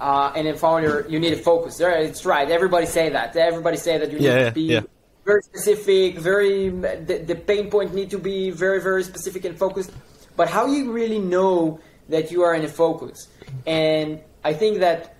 uh, 0.00 0.32
and 0.34 0.48
a 0.48 0.56
founder, 0.56 1.06
you 1.08 1.20
need 1.20 1.32
a 1.34 1.36
focus. 1.36 1.78
It's 1.80 2.24
right. 2.26 2.50
Everybody 2.50 2.86
say 2.86 3.10
that. 3.10 3.36
Everybody 3.36 3.76
say 3.76 3.98
that 3.98 4.10
you 4.10 4.18
need 4.18 4.24
yeah, 4.24 4.44
to 4.46 4.52
be 4.52 4.62
yeah. 4.62 4.80
very 5.24 5.42
specific. 5.42 6.18
Very 6.18 6.70
the, 6.70 7.22
the 7.26 7.34
pain 7.34 7.70
point 7.70 7.94
need 7.94 8.10
to 8.10 8.18
be 8.18 8.50
very 8.50 8.80
very 8.80 9.04
specific 9.04 9.44
and 9.44 9.56
focused. 9.58 9.92
But 10.40 10.48
how 10.48 10.64
you 10.64 10.90
really 10.90 11.18
know 11.18 11.80
that 12.08 12.30
you 12.32 12.44
are 12.44 12.54
in 12.54 12.64
a 12.64 12.68
focus? 12.84 13.28
And 13.66 14.20
I 14.42 14.54
think 14.54 14.78
that 14.78 15.14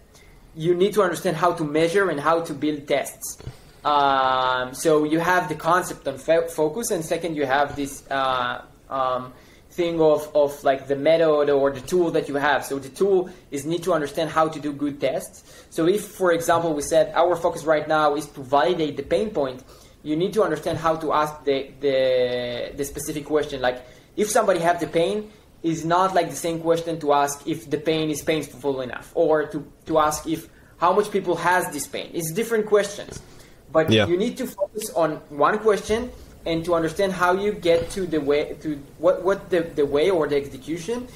you 0.57 0.75
need 0.75 0.95
to 0.95 1.03
understand 1.03 1.37
how 1.37 1.53
to 1.53 1.63
measure 1.63 2.09
and 2.09 2.19
how 2.19 2.41
to 2.49 2.55
build 2.55 2.89
tests. 2.89 3.37
Um, 3.85 4.73
so 4.73 5.05
you 5.05 5.19
have 5.21 5.51
the 5.51 5.57
concept 5.57 6.09
on 6.09 6.17
focus, 6.17 6.91
and 6.91 7.05
second, 7.05 7.37
you 7.37 7.45
have 7.45 7.77
this 7.77 8.11
uh, 8.11 8.65
um, 8.89 9.35
thing 9.73 10.01
of, 10.01 10.35
of 10.35 10.65
like 10.65 10.89
the 10.89 10.97
method 10.97 11.51
or 11.51 11.71
the 11.71 11.83
tool 11.83 12.11
that 12.13 12.27
you 12.31 12.37
have. 12.37 12.65
So 12.65 12.79
the 12.79 12.89
tool 12.89 13.29
is 13.51 13.67
need 13.67 13.83
to 13.83 13.93
understand 13.93 14.31
how 14.31 14.49
to 14.49 14.59
do 14.59 14.73
good 14.73 15.03
tests. 15.03 15.67
So 15.69 15.87
if, 15.87 16.03
for 16.03 16.33
example, 16.33 16.73
we 16.73 16.81
said 16.81 17.13
our 17.15 17.37
focus 17.37 17.65
right 17.65 17.87
now 17.87 18.17
is 18.17 18.25
to 18.29 18.41
validate 18.43 18.97
the 18.97 19.03
pain 19.03 19.29
point, 19.29 19.65
you 20.03 20.17
need 20.17 20.33
to 20.33 20.43
understand 20.43 20.79
how 20.79 20.97
to 20.97 21.13
ask 21.13 21.45
the 21.45 21.73
the, 21.81 22.73
the 22.75 22.85
specific 22.87 23.27
question. 23.27 23.61
Like 23.61 23.85
if 24.17 24.31
somebody 24.31 24.61
have 24.61 24.81
the 24.81 24.87
pain, 24.87 25.31
is 25.63 25.85
not 25.85 26.15
like 26.15 26.31
the 26.31 26.37
same 26.37 26.61
question 26.61 26.99
to 27.01 27.13
ask 27.13 27.47
if 27.47 27.69
the 27.69 27.77
pain 27.77 28.11
is 28.11 28.23
painful 28.23 28.81
enough, 28.81 29.13
or 29.15 29.47
to, 29.47 29.65
to 29.87 29.99
ask 29.99 30.27
if 30.27 30.49
how 30.79 30.93
much 30.93 31.11
people 31.11 31.37
has 31.37 31.71
this 31.73 31.87
pain. 31.87 32.11
It's 32.15 32.33
different 32.33 32.67
questions. 32.67 33.21
But 33.71 33.91
yeah. 33.91 34.07
you 34.07 34.17
need 34.17 34.37
to 34.39 34.47
focus 34.47 34.91
on 34.95 35.17
one 35.29 35.59
question 35.59 36.11
and 36.47 36.65
to 36.65 36.75
understand 36.75 37.13
how 37.13 37.35
you 37.35 37.53
get 37.53 37.91
to 37.91 38.07
the 38.07 38.21
way 38.21 38.57
to 38.63 38.77
what 38.99 39.23
what 39.23 39.51
the, 39.51 39.61
the 39.61 39.85
way 39.85 40.11
or 40.11 40.27
the 40.27 40.37
execution 40.37 41.07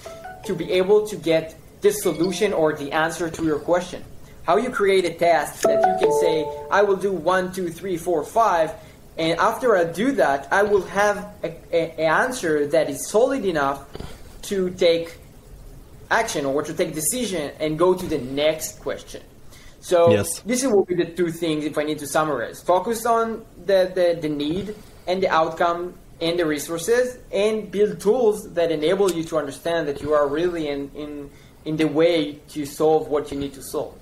to 0.44 0.54
be 0.54 0.70
able 0.72 1.06
to 1.06 1.16
get 1.16 1.56
the 1.80 1.90
solution 1.90 2.52
or 2.52 2.74
the 2.74 2.92
answer 2.92 3.30
to 3.30 3.44
your 3.44 3.58
question. 3.58 4.04
How 4.44 4.58
you 4.58 4.68
create 4.68 5.06
a 5.06 5.14
task 5.14 5.62
that 5.62 5.80
you 5.80 6.06
can 6.06 6.12
say, 6.20 6.44
I 6.70 6.82
will 6.82 6.96
do 6.96 7.12
one, 7.12 7.50
two, 7.50 7.70
three, 7.70 7.96
four, 7.96 8.22
five, 8.24 8.74
and 9.16 9.38
after 9.38 9.76
I 9.76 9.84
do 9.84 10.12
that, 10.12 10.48
I 10.52 10.62
will 10.62 10.82
have 10.82 11.34
a, 11.42 11.54
a, 11.72 12.02
a 12.02 12.06
answer 12.06 12.66
that 12.68 12.90
is 12.90 13.08
solid 13.08 13.44
enough 13.44 13.86
to 14.42 14.70
take 14.70 15.18
action 16.10 16.44
or 16.44 16.62
to 16.62 16.74
take 16.74 16.94
decision 16.94 17.52
and 17.60 17.78
go 17.78 17.94
to 17.94 18.06
the 18.06 18.18
next 18.18 18.80
question. 18.80 19.22
So 19.80 20.10
yes. 20.10 20.40
this 20.40 20.64
will 20.64 20.84
be 20.84 20.94
the 20.94 21.04
two 21.04 21.30
things 21.30 21.64
if 21.64 21.76
I 21.76 21.84
need 21.84 21.98
to 21.98 22.06
summarize. 22.06 22.62
Focus 22.62 23.04
on 23.04 23.44
the, 23.66 23.92
the, 23.94 24.18
the 24.20 24.28
need 24.28 24.74
and 25.06 25.22
the 25.22 25.28
outcome 25.28 25.94
and 26.20 26.38
the 26.38 26.46
resources 26.46 27.18
and 27.32 27.70
build 27.70 28.00
tools 28.00 28.52
that 28.54 28.72
enable 28.72 29.12
you 29.12 29.24
to 29.24 29.36
understand 29.36 29.86
that 29.88 30.00
you 30.00 30.14
are 30.14 30.26
really 30.26 30.68
in, 30.68 30.90
in, 30.94 31.30
in 31.64 31.76
the 31.76 31.86
way 31.86 32.34
to 32.48 32.64
solve 32.64 33.08
what 33.08 33.30
you 33.30 33.38
need 33.38 33.52
to 33.54 33.62
solve. 33.62 33.94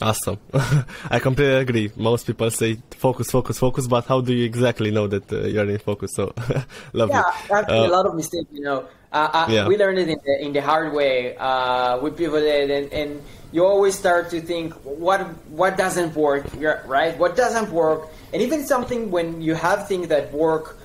Awesome. 0.00 0.38
I 1.10 1.18
completely 1.18 1.56
agree. 1.56 1.92
Most 1.96 2.26
people 2.26 2.50
say 2.50 2.78
focus, 2.92 3.30
focus, 3.30 3.58
focus, 3.58 3.86
but 3.86 4.06
how 4.06 4.20
do 4.20 4.32
you 4.32 4.44
exactly 4.44 4.90
know 4.90 5.06
that 5.06 5.30
uh, 5.30 5.42
you're 5.42 5.68
in 5.68 5.78
focus? 5.78 6.12
So, 6.14 6.32
love 6.94 7.10
yeah, 7.10 7.22
actually, 7.50 7.78
uh, 7.78 7.86
a 7.86 7.92
lot 7.92 8.06
of 8.06 8.14
mistakes, 8.14 8.48
you 8.50 8.62
know. 8.62 8.88
Uh, 9.12 9.28
uh, 9.32 9.46
yeah. 9.50 9.66
We 9.66 9.76
learned 9.76 9.98
it 9.98 10.08
in 10.08 10.18
the, 10.24 10.44
in 10.46 10.52
the 10.52 10.62
hard 10.62 10.92
way. 10.94 11.36
Uh, 11.36 11.98
we 11.98 12.10
pivoted 12.12 12.70
and, 12.70 12.92
and 12.92 13.22
you 13.52 13.64
always 13.64 13.98
start 13.98 14.30
to 14.30 14.40
think 14.40 14.72
what 14.84 15.20
what 15.50 15.76
doesn't 15.76 16.14
work 16.14 16.46
right 16.86 17.18
what 17.18 17.36
doesn't 17.36 17.70
work 17.72 18.08
and 18.32 18.42
even 18.42 18.64
something 18.64 19.10
when 19.10 19.42
you 19.42 19.54
have 19.54 19.88
things 19.88 20.08
that 20.08 20.32
work 20.32 20.78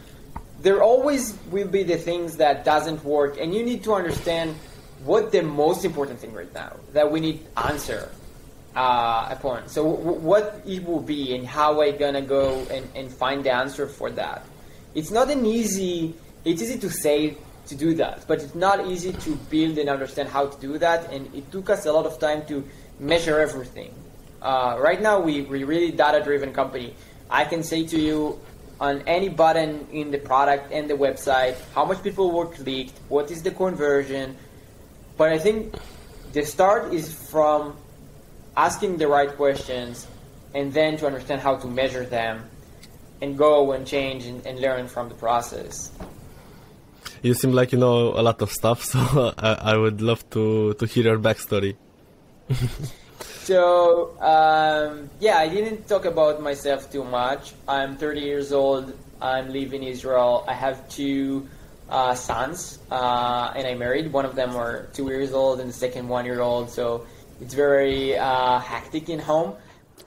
there 0.62 0.82
always 0.82 1.38
will 1.52 1.68
be 1.68 1.84
the 1.84 1.98
things 1.98 2.38
that 2.38 2.66
doesn't 2.66 3.04
work 3.04 3.38
and 3.40 3.54
you 3.54 3.64
need 3.64 3.84
to 3.84 3.94
understand 3.94 4.56
what 5.04 5.32
the 5.32 5.44
most 5.44 5.86
important 5.86 6.20
thing 6.20 6.34
right 6.34 6.52
now 6.56 6.76
that 6.94 7.12
we 7.12 7.20
need 7.20 7.46
answer 7.68 8.10
uh, 8.76 9.28
upon 9.32 9.68
so 9.68 9.96
w- 9.96 10.20
what 10.20 10.62
it 10.66 10.84
will 10.84 11.02
be 11.02 11.36
and 11.36 11.48
how 11.48 11.82
i 11.82 11.92
gonna 11.92 12.22
go 12.22 12.66
and, 12.72 12.88
and 12.96 13.12
find 13.12 13.44
the 13.44 13.52
answer 13.52 13.88
for 13.88 14.12
that 14.12 14.46
it's 14.94 15.12
not 15.12 15.30
an 15.32 15.46
easy 15.46 16.14
it's 16.44 16.62
easy 16.62 16.78
to 16.78 16.90
say 16.90 17.36
to 17.68 17.76
do 17.76 17.94
that. 17.96 18.26
But 18.28 18.42
it's 18.42 18.56
not 18.56 18.88
easy 18.88 19.14
to 19.14 19.36
build 19.50 19.78
and 19.78 19.90
understand 19.90 20.30
how 20.30 20.48
to 20.48 20.62
do 20.62 20.78
that, 20.78 21.12
and 21.12 21.34
it 21.34 21.52
took 21.52 21.70
us 21.70 21.86
a 21.86 21.92
lot 21.92 22.06
of 22.06 22.20
time 22.20 22.46
to 22.48 22.64
measure 23.00 23.40
everything. 23.40 23.94
Uh, 24.42 24.78
right 24.80 25.02
now, 25.02 25.20
we, 25.20 25.42
we 25.42 25.64
really 25.64 25.92
data-driven 25.92 26.54
company. 26.54 26.94
I 27.30 27.46
can 27.46 27.64
say 27.64 27.86
to 27.88 28.00
you, 28.00 28.40
on 28.80 29.02
any 29.08 29.30
button 29.30 29.88
in 29.92 30.12
the 30.12 30.18
product 30.18 30.72
and 30.72 30.90
the 30.90 30.94
website, 30.94 31.56
how 31.74 31.86
much 31.86 32.04
people 32.04 32.32
were 32.32 32.46
clicked, 32.46 33.00
what 33.10 33.32
is 33.32 33.42
the 33.42 33.52
conversion. 33.52 34.38
But 35.18 35.32
I 35.32 35.40
think 35.40 35.74
the 36.34 36.46
start 36.46 36.94
is 36.94 37.12
from 37.14 37.78
asking 38.58 38.98
the 38.98 39.08
right 39.08 39.36
questions 39.36 40.08
and 40.54 40.72
then 40.74 40.98
to 40.98 41.06
understand 41.06 41.42
how 41.42 41.56
to 41.58 41.68
measure 41.68 42.06
them 42.06 42.50
and 43.22 43.38
go 43.38 43.72
and 43.72 43.86
change 43.86 44.26
and, 44.26 44.46
and 44.46 44.60
learn 44.60 44.88
from 44.88 45.10
the 45.10 45.16
process. 45.16 45.92
You 47.22 47.34
seem 47.34 47.52
like 47.52 47.72
you 47.72 47.80
know 47.80 48.18
a 48.20 48.22
lot 48.22 48.42
of 48.42 48.52
stuff, 48.52 48.84
so 48.92 49.34
I, 49.38 49.74
I 49.74 49.78
would 49.78 50.02
love 50.02 50.28
to, 50.32 50.74
to 50.76 50.86
hear 50.86 51.04
your 51.04 51.20
backstory. 51.20 51.76
so, 53.20 54.16
um, 54.22 55.10
yeah, 55.20 55.38
I 55.38 55.48
didn't 55.48 55.88
talk 55.88 56.06
about 56.06 56.42
myself 56.42 56.92
too 56.92 57.04
much. 57.04 57.54
I'm 57.68 57.98
30 57.98 58.22
years 58.22 58.52
old. 58.52 58.94
I'm 59.22 59.50
living 59.50 59.84
in 59.84 59.90
Israel. 59.90 60.46
I 60.48 60.54
have 60.54 60.88
two 60.90 61.48
uh, 61.90 62.16
sons, 62.16 62.80
uh, 62.92 63.54
and 63.56 63.68
I'm 63.68 63.80
married. 63.80 64.12
One 64.12 64.26
of 64.26 64.36
them 64.36 64.56
are 64.56 64.88
two 64.94 65.08
years 65.08 65.34
old, 65.34 65.60
and 65.60 65.70
the 65.70 65.74
second 65.74 66.08
one 66.08 66.26
year 66.26 66.42
old. 66.42 66.70
So 66.70 67.06
it's 67.42 67.54
very 67.54 68.18
uh, 68.18 68.60
hectic 68.60 69.10
in 69.10 69.20
home. 69.20 69.56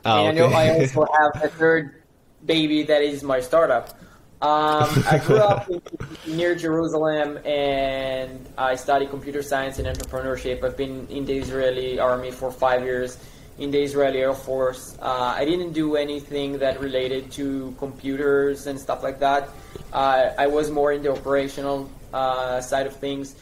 Oh, 0.05 0.27
and 0.27 0.39
okay. 0.39 0.55
I 0.55 0.81
also 0.81 1.07
have 1.21 1.43
a 1.43 1.49
third 1.49 2.03
baby 2.45 2.83
that 2.85 3.03
is 3.03 3.23
my 3.23 3.41
startup. 3.41 3.99
Um, 4.41 4.87
I 5.11 5.21
grew 5.27 5.39
up 5.39 5.69
in, 5.69 5.83
near 6.27 6.55
Jerusalem 6.55 7.39
and 7.45 8.47
I 8.57 8.77
studied 8.77 9.11
computer 9.11 9.43
science 9.43 9.81
and 9.81 9.89
entrepreneurship. 9.89 10.63
I've 10.63 10.77
been 10.77 11.09
in 11.09 11.25
the 11.25 11.37
Israeli 11.37 11.99
army 11.99 12.31
for 12.31 12.53
five 12.53 12.85
years, 12.85 13.19
in 13.59 13.71
the 13.71 13.83
Israeli 13.83 14.21
Air 14.21 14.35
Force. 14.35 14.97
Uh, 15.03 15.35
I 15.37 15.45
didn't 15.45 15.73
do 15.73 15.97
anything 15.97 16.59
that 16.59 16.81
related 16.81 17.31
to 17.33 17.75
computers 17.79 18.67
and 18.67 18.79
stuff 18.79 19.03
like 19.03 19.19
that. 19.19 19.49
Uh, 19.93 20.31
I 20.39 20.47
was 20.47 20.71
more 20.71 20.93
in 20.93 21.03
the 21.03 21.13
operational 21.13 21.91
uh, 22.13 22.61
side 22.61 22.87
of 22.87 22.97
things. 22.97 23.35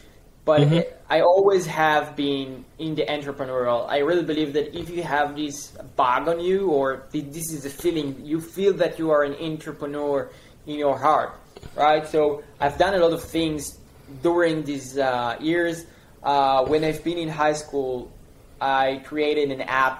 But 0.47 0.61
Mhm. 0.61 0.71
it- 0.79 0.89
I 1.09 1.19
always 1.21 1.65
have 1.83 2.15
been 2.15 2.63
in 2.79 2.95
the 2.95 3.05
entrepreneurial. 3.15 3.81
I 3.97 3.99
really 4.09 4.23
believe 4.31 4.53
that 4.57 4.67
if 4.81 4.87
you 4.89 5.03
have 5.03 5.35
this 5.35 5.57
bug 6.01 6.23
on 6.31 6.39
you, 6.39 6.59
or 6.77 6.87
th- 7.11 7.29
this 7.37 7.47
is 7.57 7.61
a 7.65 7.69
feeling, 7.83 8.09
you 8.31 8.39
feel 8.55 8.73
that 8.83 8.93
you 8.99 9.07
are 9.15 9.23
an 9.29 9.35
entrepreneur 9.51 10.29
in 10.65 10.75
your 10.85 10.97
heart, 10.97 11.31
right? 11.75 12.03
So 12.07 12.41
I've 12.63 12.77
done 12.77 12.93
a 12.93 12.99
lot 13.05 13.13
of 13.19 13.23
things 13.23 13.77
during 14.27 14.63
these 14.63 14.97
uh, 14.97 15.35
years. 15.51 15.85
Uh, 16.23 16.63
when 16.71 16.81
I've 16.87 17.03
been 17.03 17.17
in 17.25 17.29
high 17.43 17.53
school, 17.63 18.09
I 18.61 19.01
created 19.09 19.51
an 19.51 19.61
app 19.85 19.95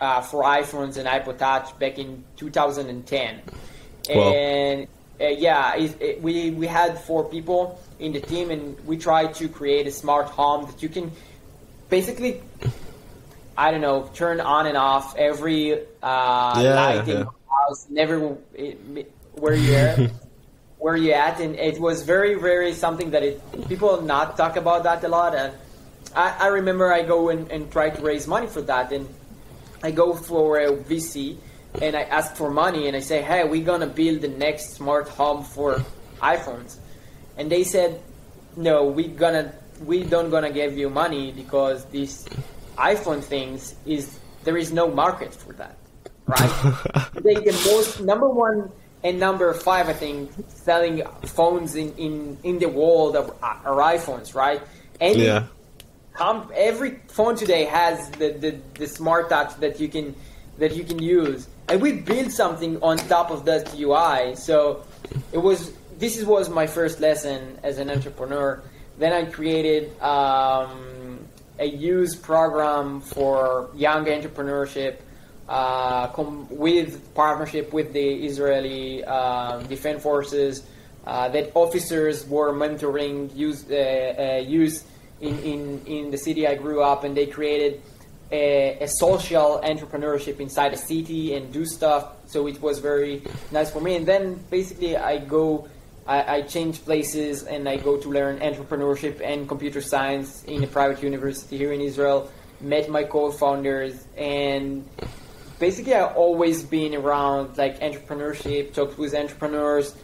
uh, 0.00 0.20
for 0.22 0.38
iPhones 0.44 0.94
and 0.98 1.06
iPod 1.16 1.36
Touch 1.38 1.68
back 1.78 1.98
in 1.98 2.24
2010, 2.36 3.42
Wow. 4.08 4.32
and 4.32 4.86
uh, 5.20 5.28
yeah, 5.28 5.76
it, 5.76 6.00
it, 6.00 6.22
we 6.22 6.50
we 6.50 6.66
had 6.66 6.98
four 6.98 7.24
people 7.24 7.78
in 7.98 8.12
the 8.12 8.20
team, 8.20 8.50
and 8.50 8.78
we 8.86 8.96
tried 8.96 9.34
to 9.34 9.48
create 9.48 9.86
a 9.86 9.92
smart 9.92 10.26
home 10.26 10.66
that 10.66 10.82
you 10.82 10.88
can 10.88 11.12
basically, 11.90 12.40
I 13.56 13.70
don't 13.70 13.82
know, 13.82 14.10
turn 14.14 14.40
on 14.40 14.66
and 14.66 14.76
off 14.76 15.16
every 15.16 15.74
uh, 15.74 16.60
Yeah, 16.62 16.74
light 16.74 17.08
in 17.08 17.20
the 17.20 17.30
house, 17.50 17.86
never 17.90 18.36
it, 18.54 19.12
where 19.34 19.54
you're. 19.54 20.10
where 20.78 20.96
you 20.96 21.12
at, 21.12 21.40
and 21.40 21.56
it 21.56 21.78
was 21.78 22.04
very 22.04 22.36
very 22.36 22.72
something 22.72 23.10
that 23.10 23.22
it 23.22 23.68
people 23.68 24.00
not 24.00 24.34
talk 24.38 24.56
about 24.56 24.84
that 24.84 25.04
a 25.04 25.08
lot, 25.08 25.34
and 25.34 25.52
I, 26.16 26.34
I 26.40 26.46
remember 26.46 26.90
I 26.90 27.02
go 27.02 27.28
and, 27.28 27.52
and 27.52 27.70
try 27.70 27.90
to 27.90 28.00
raise 28.00 28.26
money 28.26 28.46
for 28.46 28.62
that, 28.62 28.90
and 28.90 29.06
I 29.82 29.90
go 29.90 30.14
for 30.14 30.58
a 30.58 30.72
VC 30.72 31.36
and 31.80 31.96
I 31.96 32.02
ask 32.02 32.34
for 32.36 32.50
money 32.50 32.88
and 32.88 32.96
I 32.96 33.00
say, 33.00 33.22
hey, 33.22 33.44
we're 33.44 33.64
gonna 33.64 33.86
build 33.86 34.20
the 34.22 34.28
next 34.28 34.74
smart 34.74 35.08
home 35.08 35.44
for 35.44 35.82
iPhones, 36.20 36.78
and 37.36 37.50
they 37.50 37.64
said, 37.64 38.00
no, 38.56 38.84
we 38.84 39.08
gonna 39.08 39.52
we 39.84 40.02
don't 40.04 40.30
gonna 40.30 40.50
give 40.52 40.76
you 40.76 40.90
money 40.90 41.32
because 41.32 41.84
this 41.86 42.26
iPhone 42.76 43.22
things 43.22 43.74
is 43.86 44.18
there 44.44 44.56
is 44.56 44.72
no 44.72 44.90
market 44.90 45.34
for 45.34 45.52
that, 45.54 45.76
right? 46.26 46.50
they 47.14 47.34
the 47.34 47.52
most 47.66 48.00
number 48.00 48.28
one 48.28 48.70
and 49.02 49.18
number 49.18 49.52
five, 49.54 49.88
I 49.88 49.94
think, 49.94 50.30
selling 50.48 51.02
phones 51.24 51.74
in 51.74 51.94
in, 51.96 52.38
in 52.42 52.58
the 52.58 52.68
world 52.68 53.16
of, 53.16 53.30
uh, 53.42 53.56
are 53.64 53.96
iPhones, 53.96 54.34
right? 54.34 54.60
Any 55.00 55.24
Yeah. 55.24 55.46
every 56.54 57.00
phone 57.08 57.36
today 57.36 57.64
has 57.64 58.10
the, 58.10 58.32
the, 58.32 58.58
the 58.74 58.86
smart 58.86 59.30
touch 59.30 59.56
that 59.60 59.80
you 59.80 59.88
can 59.88 60.14
that 60.60 60.76
you 60.76 60.84
can 60.84 61.02
use. 61.02 61.48
And 61.68 61.82
we 61.82 61.92
built 61.92 62.30
something 62.30 62.80
on 62.82 62.98
top 62.98 63.30
of 63.30 63.44
that 63.46 63.74
UI 63.76 64.36
so 64.36 64.84
it 65.32 65.38
was 65.38 65.72
this 65.98 66.22
was 66.24 66.48
my 66.48 66.66
first 66.66 67.00
lesson 67.00 67.58
as 67.62 67.78
an 67.78 67.90
entrepreneur. 67.90 68.62
Then 68.98 69.12
I 69.12 69.24
created 69.24 70.00
um, 70.00 71.18
a 71.58 71.66
use 71.66 72.14
program 72.16 73.00
for 73.00 73.70
young 73.74 74.06
entrepreneurship 74.06 74.96
uh, 75.48 76.06
com- 76.08 76.46
with 76.48 77.14
partnership 77.14 77.72
with 77.72 77.92
the 77.92 78.08
Israeli 78.26 79.04
um, 79.04 79.66
Defense 79.66 80.02
Forces 80.02 80.62
uh, 81.06 81.28
that 81.30 81.52
officers 81.54 82.26
were 82.26 82.52
mentoring 82.52 83.34
use 83.36 83.64
uh, 83.70 84.38
uh, 84.38 84.40
use 84.46 84.84
in, 85.20 85.38
in, 85.40 85.82
in 85.86 86.10
the 86.10 86.18
city 86.18 86.46
I 86.46 86.54
grew 86.54 86.82
up, 86.82 87.04
and 87.04 87.16
they 87.16 87.26
created 87.26 87.82
a, 88.32 88.78
a 88.80 88.88
social 88.88 89.60
entrepreneurship 89.64 90.40
inside 90.40 90.72
a 90.72 90.76
city 90.76 91.34
and 91.34 91.52
do 91.52 91.64
stuff. 91.64 92.12
So 92.26 92.46
it 92.46 92.60
was 92.62 92.78
very 92.78 93.22
nice 93.50 93.70
for 93.70 93.80
me. 93.80 93.96
And 93.96 94.06
then 94.06 94.44
basically 94.50 94.96
I 94.96 95.18
go, 95.18 95.68
I, 96.06 96.36
I 96.36 96.42
change 96.42 96.84
places 96.84 97.44
and 97.44 97.68
I 97.68 97.76
go 97.76 97.96
to 97.96 98.08
learn 98.08 98.38
entrepreneurship 98.38 99.20
and 99.20 99.48
computer 99.48 99.80
science 99.80 100.44
in 100.44 100.62
a 100.62 100.66
private 100.66 101.02
university 101.02 101.56
here 101.58 101.72
in 101.72 101.80
Israel. 101.80 102.30
Met 102.60 102.88
my 102.88 103.04
co-founders 103.04 104.04
and 104.16 104.88
basically 105.58 105.94
I've 105.94 106.16
always 106.16 106.62
been 106.62 106.94
around 106.94 107.58
like 107.58 107.80
entrepreneurship, 107.80 108.74
talked 108.74 108.98
with 108.98 109.14
entrepreneurs. 109.14 109.94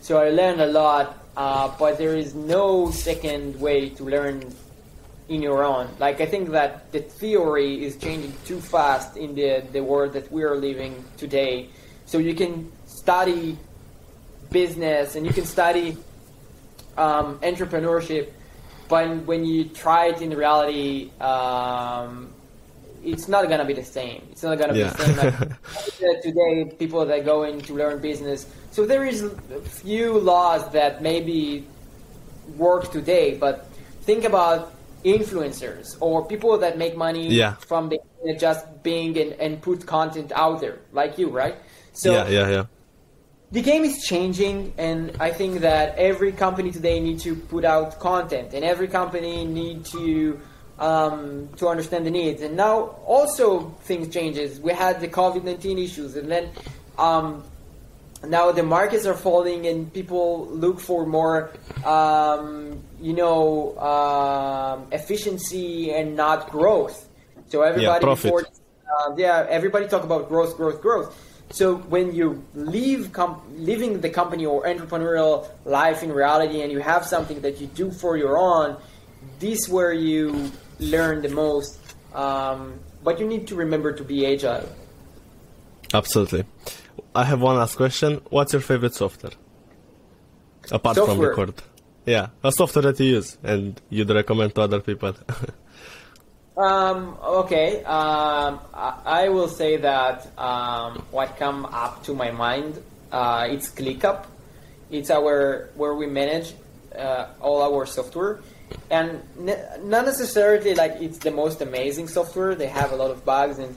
So 0.00 0.20
I 0.20 0.30
learned 0.30 0.60
a 0.60 0.66
lot, 0.66 1.24
uh, 1.36 1.74
but 1.78 1.98
there 1.98 2.16
is 2.16 2.34
no 2.34 2.90
second 2.92 3.60
way 3.60 3.88
to 3.90 4.04
learn 4.04 4.54
in 5.28 5.42
your 5.42 5.62
own. 5.64 5.88
Like 5.98 6.20
I 6.20 6.26
think 6.26 6.50
that 6.50 6.90
the 6.92 7.00
theory 7.00 7.84
is 7.84 7.96
changing 7.96 8.32
too 8.44 8.60
fast 8.60 9.16
in 9.16 9.34
the 9.34 9.62
the 9.72 9.82
world 9.82 10.12
that 10.14 10.30
we 10.32 10.42
are 10.42 10.56
living 10.56 11.04
today. 11.16 11.68
So 12.06 12.18
you 12.18 12.34
can 12.34 12.72
study 12.86 13.58
business 14.50 15.14
and 15.14 15.26
you 15.26 15.32
can 15.32 15.44
study 15.44 15.96
um, 16.96 17.38
entrepreneurship, 17.40 18.32
but 18.88 19.08
when 19.26 19.44
you 19.44 19.64
try 19.64 20.06
it 20.06 20.22
in 20.22 20.30
reality, 20.30 21.10
um, 21.20 22.30
it's 23.04 23.28
not 23.28 23.48
gonna 23.48 23.64
be 23.66 23.74
the 23.74 23.84
same. 23.84 24.26
It's 24.32 24.42
not 24.42 24.58
gonna 24.58 24.74
Yeah. 24.74 24.84
be 24.84 24.90
the 24.90 25.04
same. 25.04 25.16
Like, 25.16 25.34
today, 26.22 26.64
people 26.78 27.04
that 27.06 27.24
go 27.24 27.42
in 27.44 27.60
to 27.62 27.74
learn 27.74 28.00
business. 28.00 28.46
So 28.72 28.86
there 28.86 29.04
is 29.04 29.22
a 29.22 29.60
few 29.60 30.18
laws 30.18 30.68
that 30.72 31.02
maybe 31.02 31.66
work 32.56 32.90
today, 32.90 33.36
but 33.38 33.66
think 34.02 34.24
about 34.24 34.72
influencers 35.04 35.96
or 36.00 36.26
people 36.26 36.58
that 36.58 36.76
make 36.78 36.96
money 36.96 37.28
Yeah. 37.28 37.54
from 37.66 37.88
the 37.88 37.98
just 38.38 38.82
being 38.82 39.16
and, 39.18 39.32
and 39.34 39.62
put 39.62 39.86
content 39.86 40.32
out 40.34 40.60
there, 40.60 40.78
like 40.92 41.18
you, 41.18 41.28
right? 41.30 41.56
So 41.92 42.12
yeah, 42.12 42.28
yeah, 42.28 42.48
yeah. 42.50 42.64
the 43.50 43.62
game 43.62 43.82
is 43.84 44.02
changing 44.04 44.74
and 44.76 45.16
i 45.20 45.30
think 45.30 45.60
that 45.60 45.96
every 45.96 46.32
company 46.32 46.70
today 46.70 47.00
need 47.00 47.18
to 47.18 47.34
put 47.34 47.64
out 47.64 47.98
content 47.98 48.52
and 48.54 48.62
every 48.64 48.86
company 48.88 49.44
need 49.46 49.84
to 49.86 50.38
um, 50.78 51.48
to 51.56 51.66
understand 51.66 52.06
the 52.06 52.10
needs 52.10 52.40
and 52.42 52.54
now 52.56 52.74
also 53.16 53.70
things 53.88 54.12
changes 54.14 54.60
we 54.60 54.72
had 54.72 55.00
the 55.00 55.08
covid-19 55.08 55.82
issues 55.82 56.14
and 56.14 56.30
then 56.30 56.50
um, 56.98 57.42
now 58.26 58.50
the 58.52 58.62
markets 58.62 59.06
are 59.06 59.14
falling 59.14 59.66
and 59.66 59.92
people 59.92 60.46
look 60.48 60.80
for 60.80 61.06
more 61.06 61.50
um, 61.84 62.82
you 63.00 63.12
know 63.12 63.78
um, 63.78 64.86
efficiency 64.92 65.92
and 65.92 66.16
not 66.16 66.50
growth 66.50 67.08
so 67.48 67.62
everybody 67.62 68.04
profit. 68.04 68.24
before 68.24 68.44
uh, 68.88 69.14
yeah, 69.16 69.46
everybody 69.48 69.86
talk 69.86 70.04
about 70.04 70.28
growth, 70.28 70.56
growth, 70.56 70.80
growth. 70.80 71.14
So 71.50 71.76
when 71.76 72.14
you 72.14 72.44
leave 72.54 73.12
com- 73.12 73.40
living 73.56 74.00
the 74.00 74.10
company 74.10 74.44
or 74.44 74.64
entrepreneurial 74.64 75.48
life 75.64 76.02
in 76.02 76.12
reality, 76.12 76.62
and 76.62 76.70
you 76.70 76.80
have 76.80 77.04
something 77.04 77.40
that 77.40 77.60
you 77.60 77.66
do 77.68 77.90
for 77.90 78.16
your 78.16 78.36
own, 78.38 78.76
this 79.38 79.68
where 79.68 79.92
you 79.92 80.50
learn 80.78 81.22
the 81.22 81.30
most. 81.30 81.78
Um, 82.14 82.80
but 83.02 83.18
you 83.20 83.26
need 83.26 83.46
to 83.48 83.54
remember 83.54 83.92
to 83.92 84.04
be 84.04 84.26
agile. 84.26 84.68
Absolutely. 85.94 86.44
I 87.14 87.24
have 87.24 87.40
one 87.40 87.56
last 87.56 87.76
question. 87.76 88.20
What's 88.30 88.52
your 88.52 88.62
favorite 88.62 88.94
software? 88.94 89.32
Apart 90.70 90.96
from 90.96 91.06
Software. 91.06 91.30
Record. 91.30 91.54
Yeah, 92.06 92.28
a 92.42 92.52
software 92.52 92.82
that 92.82 93.00
you 93.00 93.06
use 93.16 93.36
and 93.42 93.80
you'd 93.90 94.10
recommend 94.10 94.54
to 94.54 94.62
other 94.62 94.80
people. 94.80 95.14
Um, 96.58 97.16
okay, 97.22 97.84
um, 97.84 98.58
I, 98.74 99.00
I 99.04 99.28
will 99.28 99.46
say 99.46 99.76
that 99.76 100.26
um, 100.36 101.06
what 101.12 101.36
come 101.36 101.64
up 101.66 102.02
to 102.04 102.14
my 102.14 102.32
mind 102.32 102.82
Uh, 103.12 103.46
it's 103.48 103.70
ClickUp. 103.70 104.26
It's 104.90 105.08
our 105.10 105.70
where 105.76 105.94
we 105.94 106.06
manage 106.06 106.52
uh, 106.94 107.28
all 107.40 107.62
our 107.62 107.86
software, 107.86 108.40
and 108.90 109.22
ne- 109.38 109.64
not 109.82 110.04
necessarily 110.04 110.74
like 110.74 111.00
it's 111.00 111.18
the 111.18 111.30
most 111.30 111.62
amazing 111.62 112.08
software. 112.08 112.54
They 112.54 112.66
have 112.66 112.92
a 112.92 112.96
lot 112.96 113.10
of 113.10 113.24
bugs, 113.24 113.58
and 113.58 113.74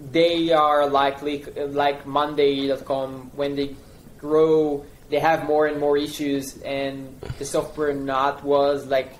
they 0.00 0.52
are 0.52 0.88
likely 0.88 1.44
like 1.56 2.06
Monday.com 2.06 3.30
when 3.34 3.56
they 3.56 3.74
grow, 4.18 4.84
they 5.10 5.18
have 5.18 5.46
more 5.46 5.66
and 5.66 5.80
more 5.80 5.96
issues, 5.96 6.60
and 6.62 7.20
the 7.38 7.44
software 7.44 7.92
not 7.92 8.44
was 8.44 8.86
like 8.86 9.12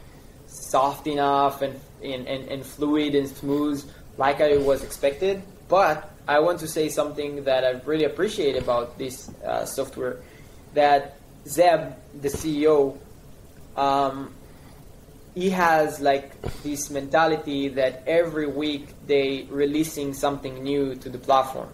soft 0.46 1.06
enough 1.06 1.62
and 1.62 1.78
and, 2.02 2.28
and, 2.28 2.48
and 2.48 2.64
fluid 2.64 3.14
and 3.14 3.28
smooth 3.28 3.84
like 4.16 4.40
I 4.40 4.56
was 4.58 4.84
expected. 4.84 5.42
But 5.68 6.10
I 6.26 6.40
want 6.40 6.60
to 6.60 6.68
say 6.68 6.88
something 6.88 7.44
that 7.44 7.64
I 7.64 7.70
really 7.84 8.04
appreciate 8.04 8.56
about 8.56 8.98
this 8.98 9.30
uh, 9.44 9.64
software 9.64 10.18
that 10.74 11.16
Zeb, 11.46 11.94
the 12.20 12.28
CEO, 12.28 12.96
um, 13.76 14.32
he 15.38 15.50
has 15.50 16.00
like 16.00 16.26
this 16.64 16.90
mentality 16.90 17.68
that 17.68 18.02
every 18.08 18.48
week 18.48 18.88
they 19.06 19.46
releasing 19.50 20.12
something 20.12 20.64
new 20.64 20.96
to 20.96 21.08
the 21.08 21.18
platform, 21.18 21.68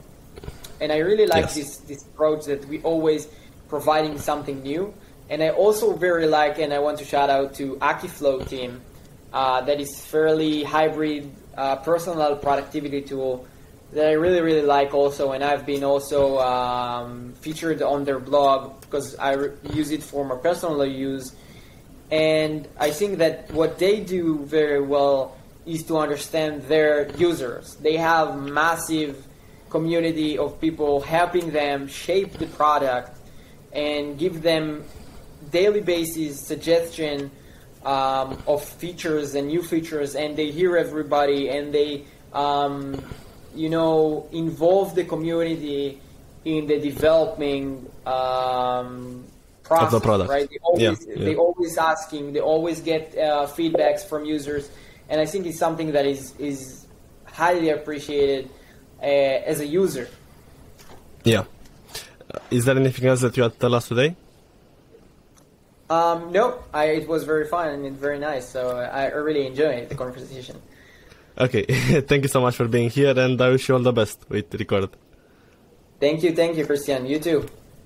and 0.83 0.93
I 0.93 0.99
really 0.99 1.27
like 1.27 1.47
yes. 1.47 1.55
this 1.55 1.77
this 1.91 2.03
approach 2.05 2.45
that 2.45 2.69
we 2.69 2.83
always 2.83 3.27
providing 3.69 4.19
something 4.19 4.63
new. 4.63 4.93
And 5.31 5.43
I 5.43 5.49
also 5.49 5.97
very 5.97 6.27
like, 6.27 6.59
and 6.59 6.71
I 6.75 6.81
want 6.81 6.99
to 6.99 7.07
shout 7.07 7.31
out 7.31 7.55
to 7.55 7.77
Akiflow 7.77 8.47
team, 8.47 8.83
uh, 9.33 9.63
that 9.63 9.81
is 9.81 9.99
fairly 9.99 10.63
hybrid 10.63 11.33
uh, 11.57 11.77
personal 11.77 12.37
productivity 12.37 13.01
tool 13.01 13.47
that 13.95 14.07
I 14.09 14.13
really 14.13 14.43
really 14.43 14.67
like 14.77 14.93
also, 14.93 15.33
and 15.33 15.43
I've 15.43 15.65
been 15.65 15.85
also 15.85 16.39
um, 16.39 17.33
featured 17.41 17.81
on 17.81 18.05
their 18.05 18.21
blog 18.21 18.83
because 18.83 19.17
I 19.17 19.33
re- 19.33 19.53
use 19.73 19.91
it 19.91 20.03
for 20.03 20.23
my 20.27 20.37
personal 20.37 20.85
use. 20.85 21.33
And 22.11 22.69
I 22.79 22.91
think 22.91 23.19
that 23.19 23.51
what 23.53 23.79
they 23.79 24.01
do 24.01 24.45
very 24.45 24.81
well 24.81 25.37
is 25.67 25.83
to 25.85 25.99
understand 25.99 26.63
their 26.65 27.11
users. 27.17 27.75
They 27.77 27.97
have 27.97 28.39
massive 28.39 29.27
community 29.71 30.39
of 30.39 30.61
people 30.61 31.01
helping 31.01 31.51
them 31.51 31.89
shape 31.89 32.35
the 32.35 32.47
product 32.47 33.19
and 33.73 34.19
give 34.19 34.43
them 34.43 34.85
daily 35.51 35.81
basis 35.81 36.47
suggestion 36.47 37.31
um, 37.85 38.43
of 38.47 38.65
features 38.65 39.35
and 39.35 39.49
new 39.49 39.63
features, 39.63 40.15
and 40.15 40.37
they 40.37 40.51
hear 40.51 40.77
everybody 40.77 41.49
and 41.51 41.73
they 41.73 42.05
um, 42.33 43.03
you 43.55 43.69
know, 43.69 44.29
involve 44.33 44.95
the 44.95 45.05
community 45.05 46.01
in 46.45 46.67
the 46.67 46.79
developing 46.81 47.89
um, 48.07 49.25
process, 49.65 49.93
of 49.93 50.03
the 50.03 50.07
product. 50.07 50.31
right? 50.31 50.49
They 50.49 50.59
always, 50.63 51.07
yeah, 51.07 51.15
yeah. 51.17 51.25
they 51.25 51.37
always 51.37 51.77
asking, 51.77 52.33
they 52.35 52.41
always 52.41 52.81
get 52.81 53.17
uh, 53.17 53.47
feedbacks 53.47 54.07
from 54.07 54.25
users, 54.25 54.71
and 55.09 55.21
I 55.21 55.27
think 55.27 55.47
it's 55.47 55.59
something 55.59 55.93
that 55.93 56.07
is 56.07 56.35
is 56.39 56.87
highly 57.25 57.71
appreciated 57.71 58.49
uh, 59.03 59.51
as 59.51 59.61
a 59.61 59.67
user. 59.67 60.09
Yeah. 61.25 61.45
Uh, 62.33 62.39
is 62.51 62.65
there 62.65 62.77
anything 62.77 63.07
else 63.09 63.21
that 63.23 63.37
you 63.37 63.43
had 63.43 63.53
to 63.53 63.59
tell 63.59 63.75
us 63.75 63.89
today? 63.89 64.15
Um, 65.91 66.33
no, 66.33 66.63
I, 66.73 66.85
it 66.87 67.09
was 67.09 67.25
very 67.25 67.47
fun 67.47 67.85
and 67.85 67.97
very 67.97 68.19
nice. 68.19 68.49
So 68.49 68.79
I 68.79 69.07
really 69.09 69.47
enjoyed 69.47 69.89
the 69.89 69.95
conversation. 69.95 70.61
Okay, 71.37 71.65
thank 72.09 72.23
you 72.23 72.29
so 72.29 72.41
much 72.41 72.55
for 72.55 72.69
being 72.69 72.91
here, 72.91 73.19
and 73.19 73.41
I 73.41 73.51
wish 73.51 73.69
you 73.69 73.75
all 73.75 73.83
the 73.83 73.93
best 73.93 74.25
with 74.29 74.55
Record. 74.55 74.91
Thank 75.99 76.23
you, 76.23 76.33
thank 76.35 76.57
you, 76.57 76.65
Christian. 76.65 77.07
You 77.07 77.19
too. 77.19 77.49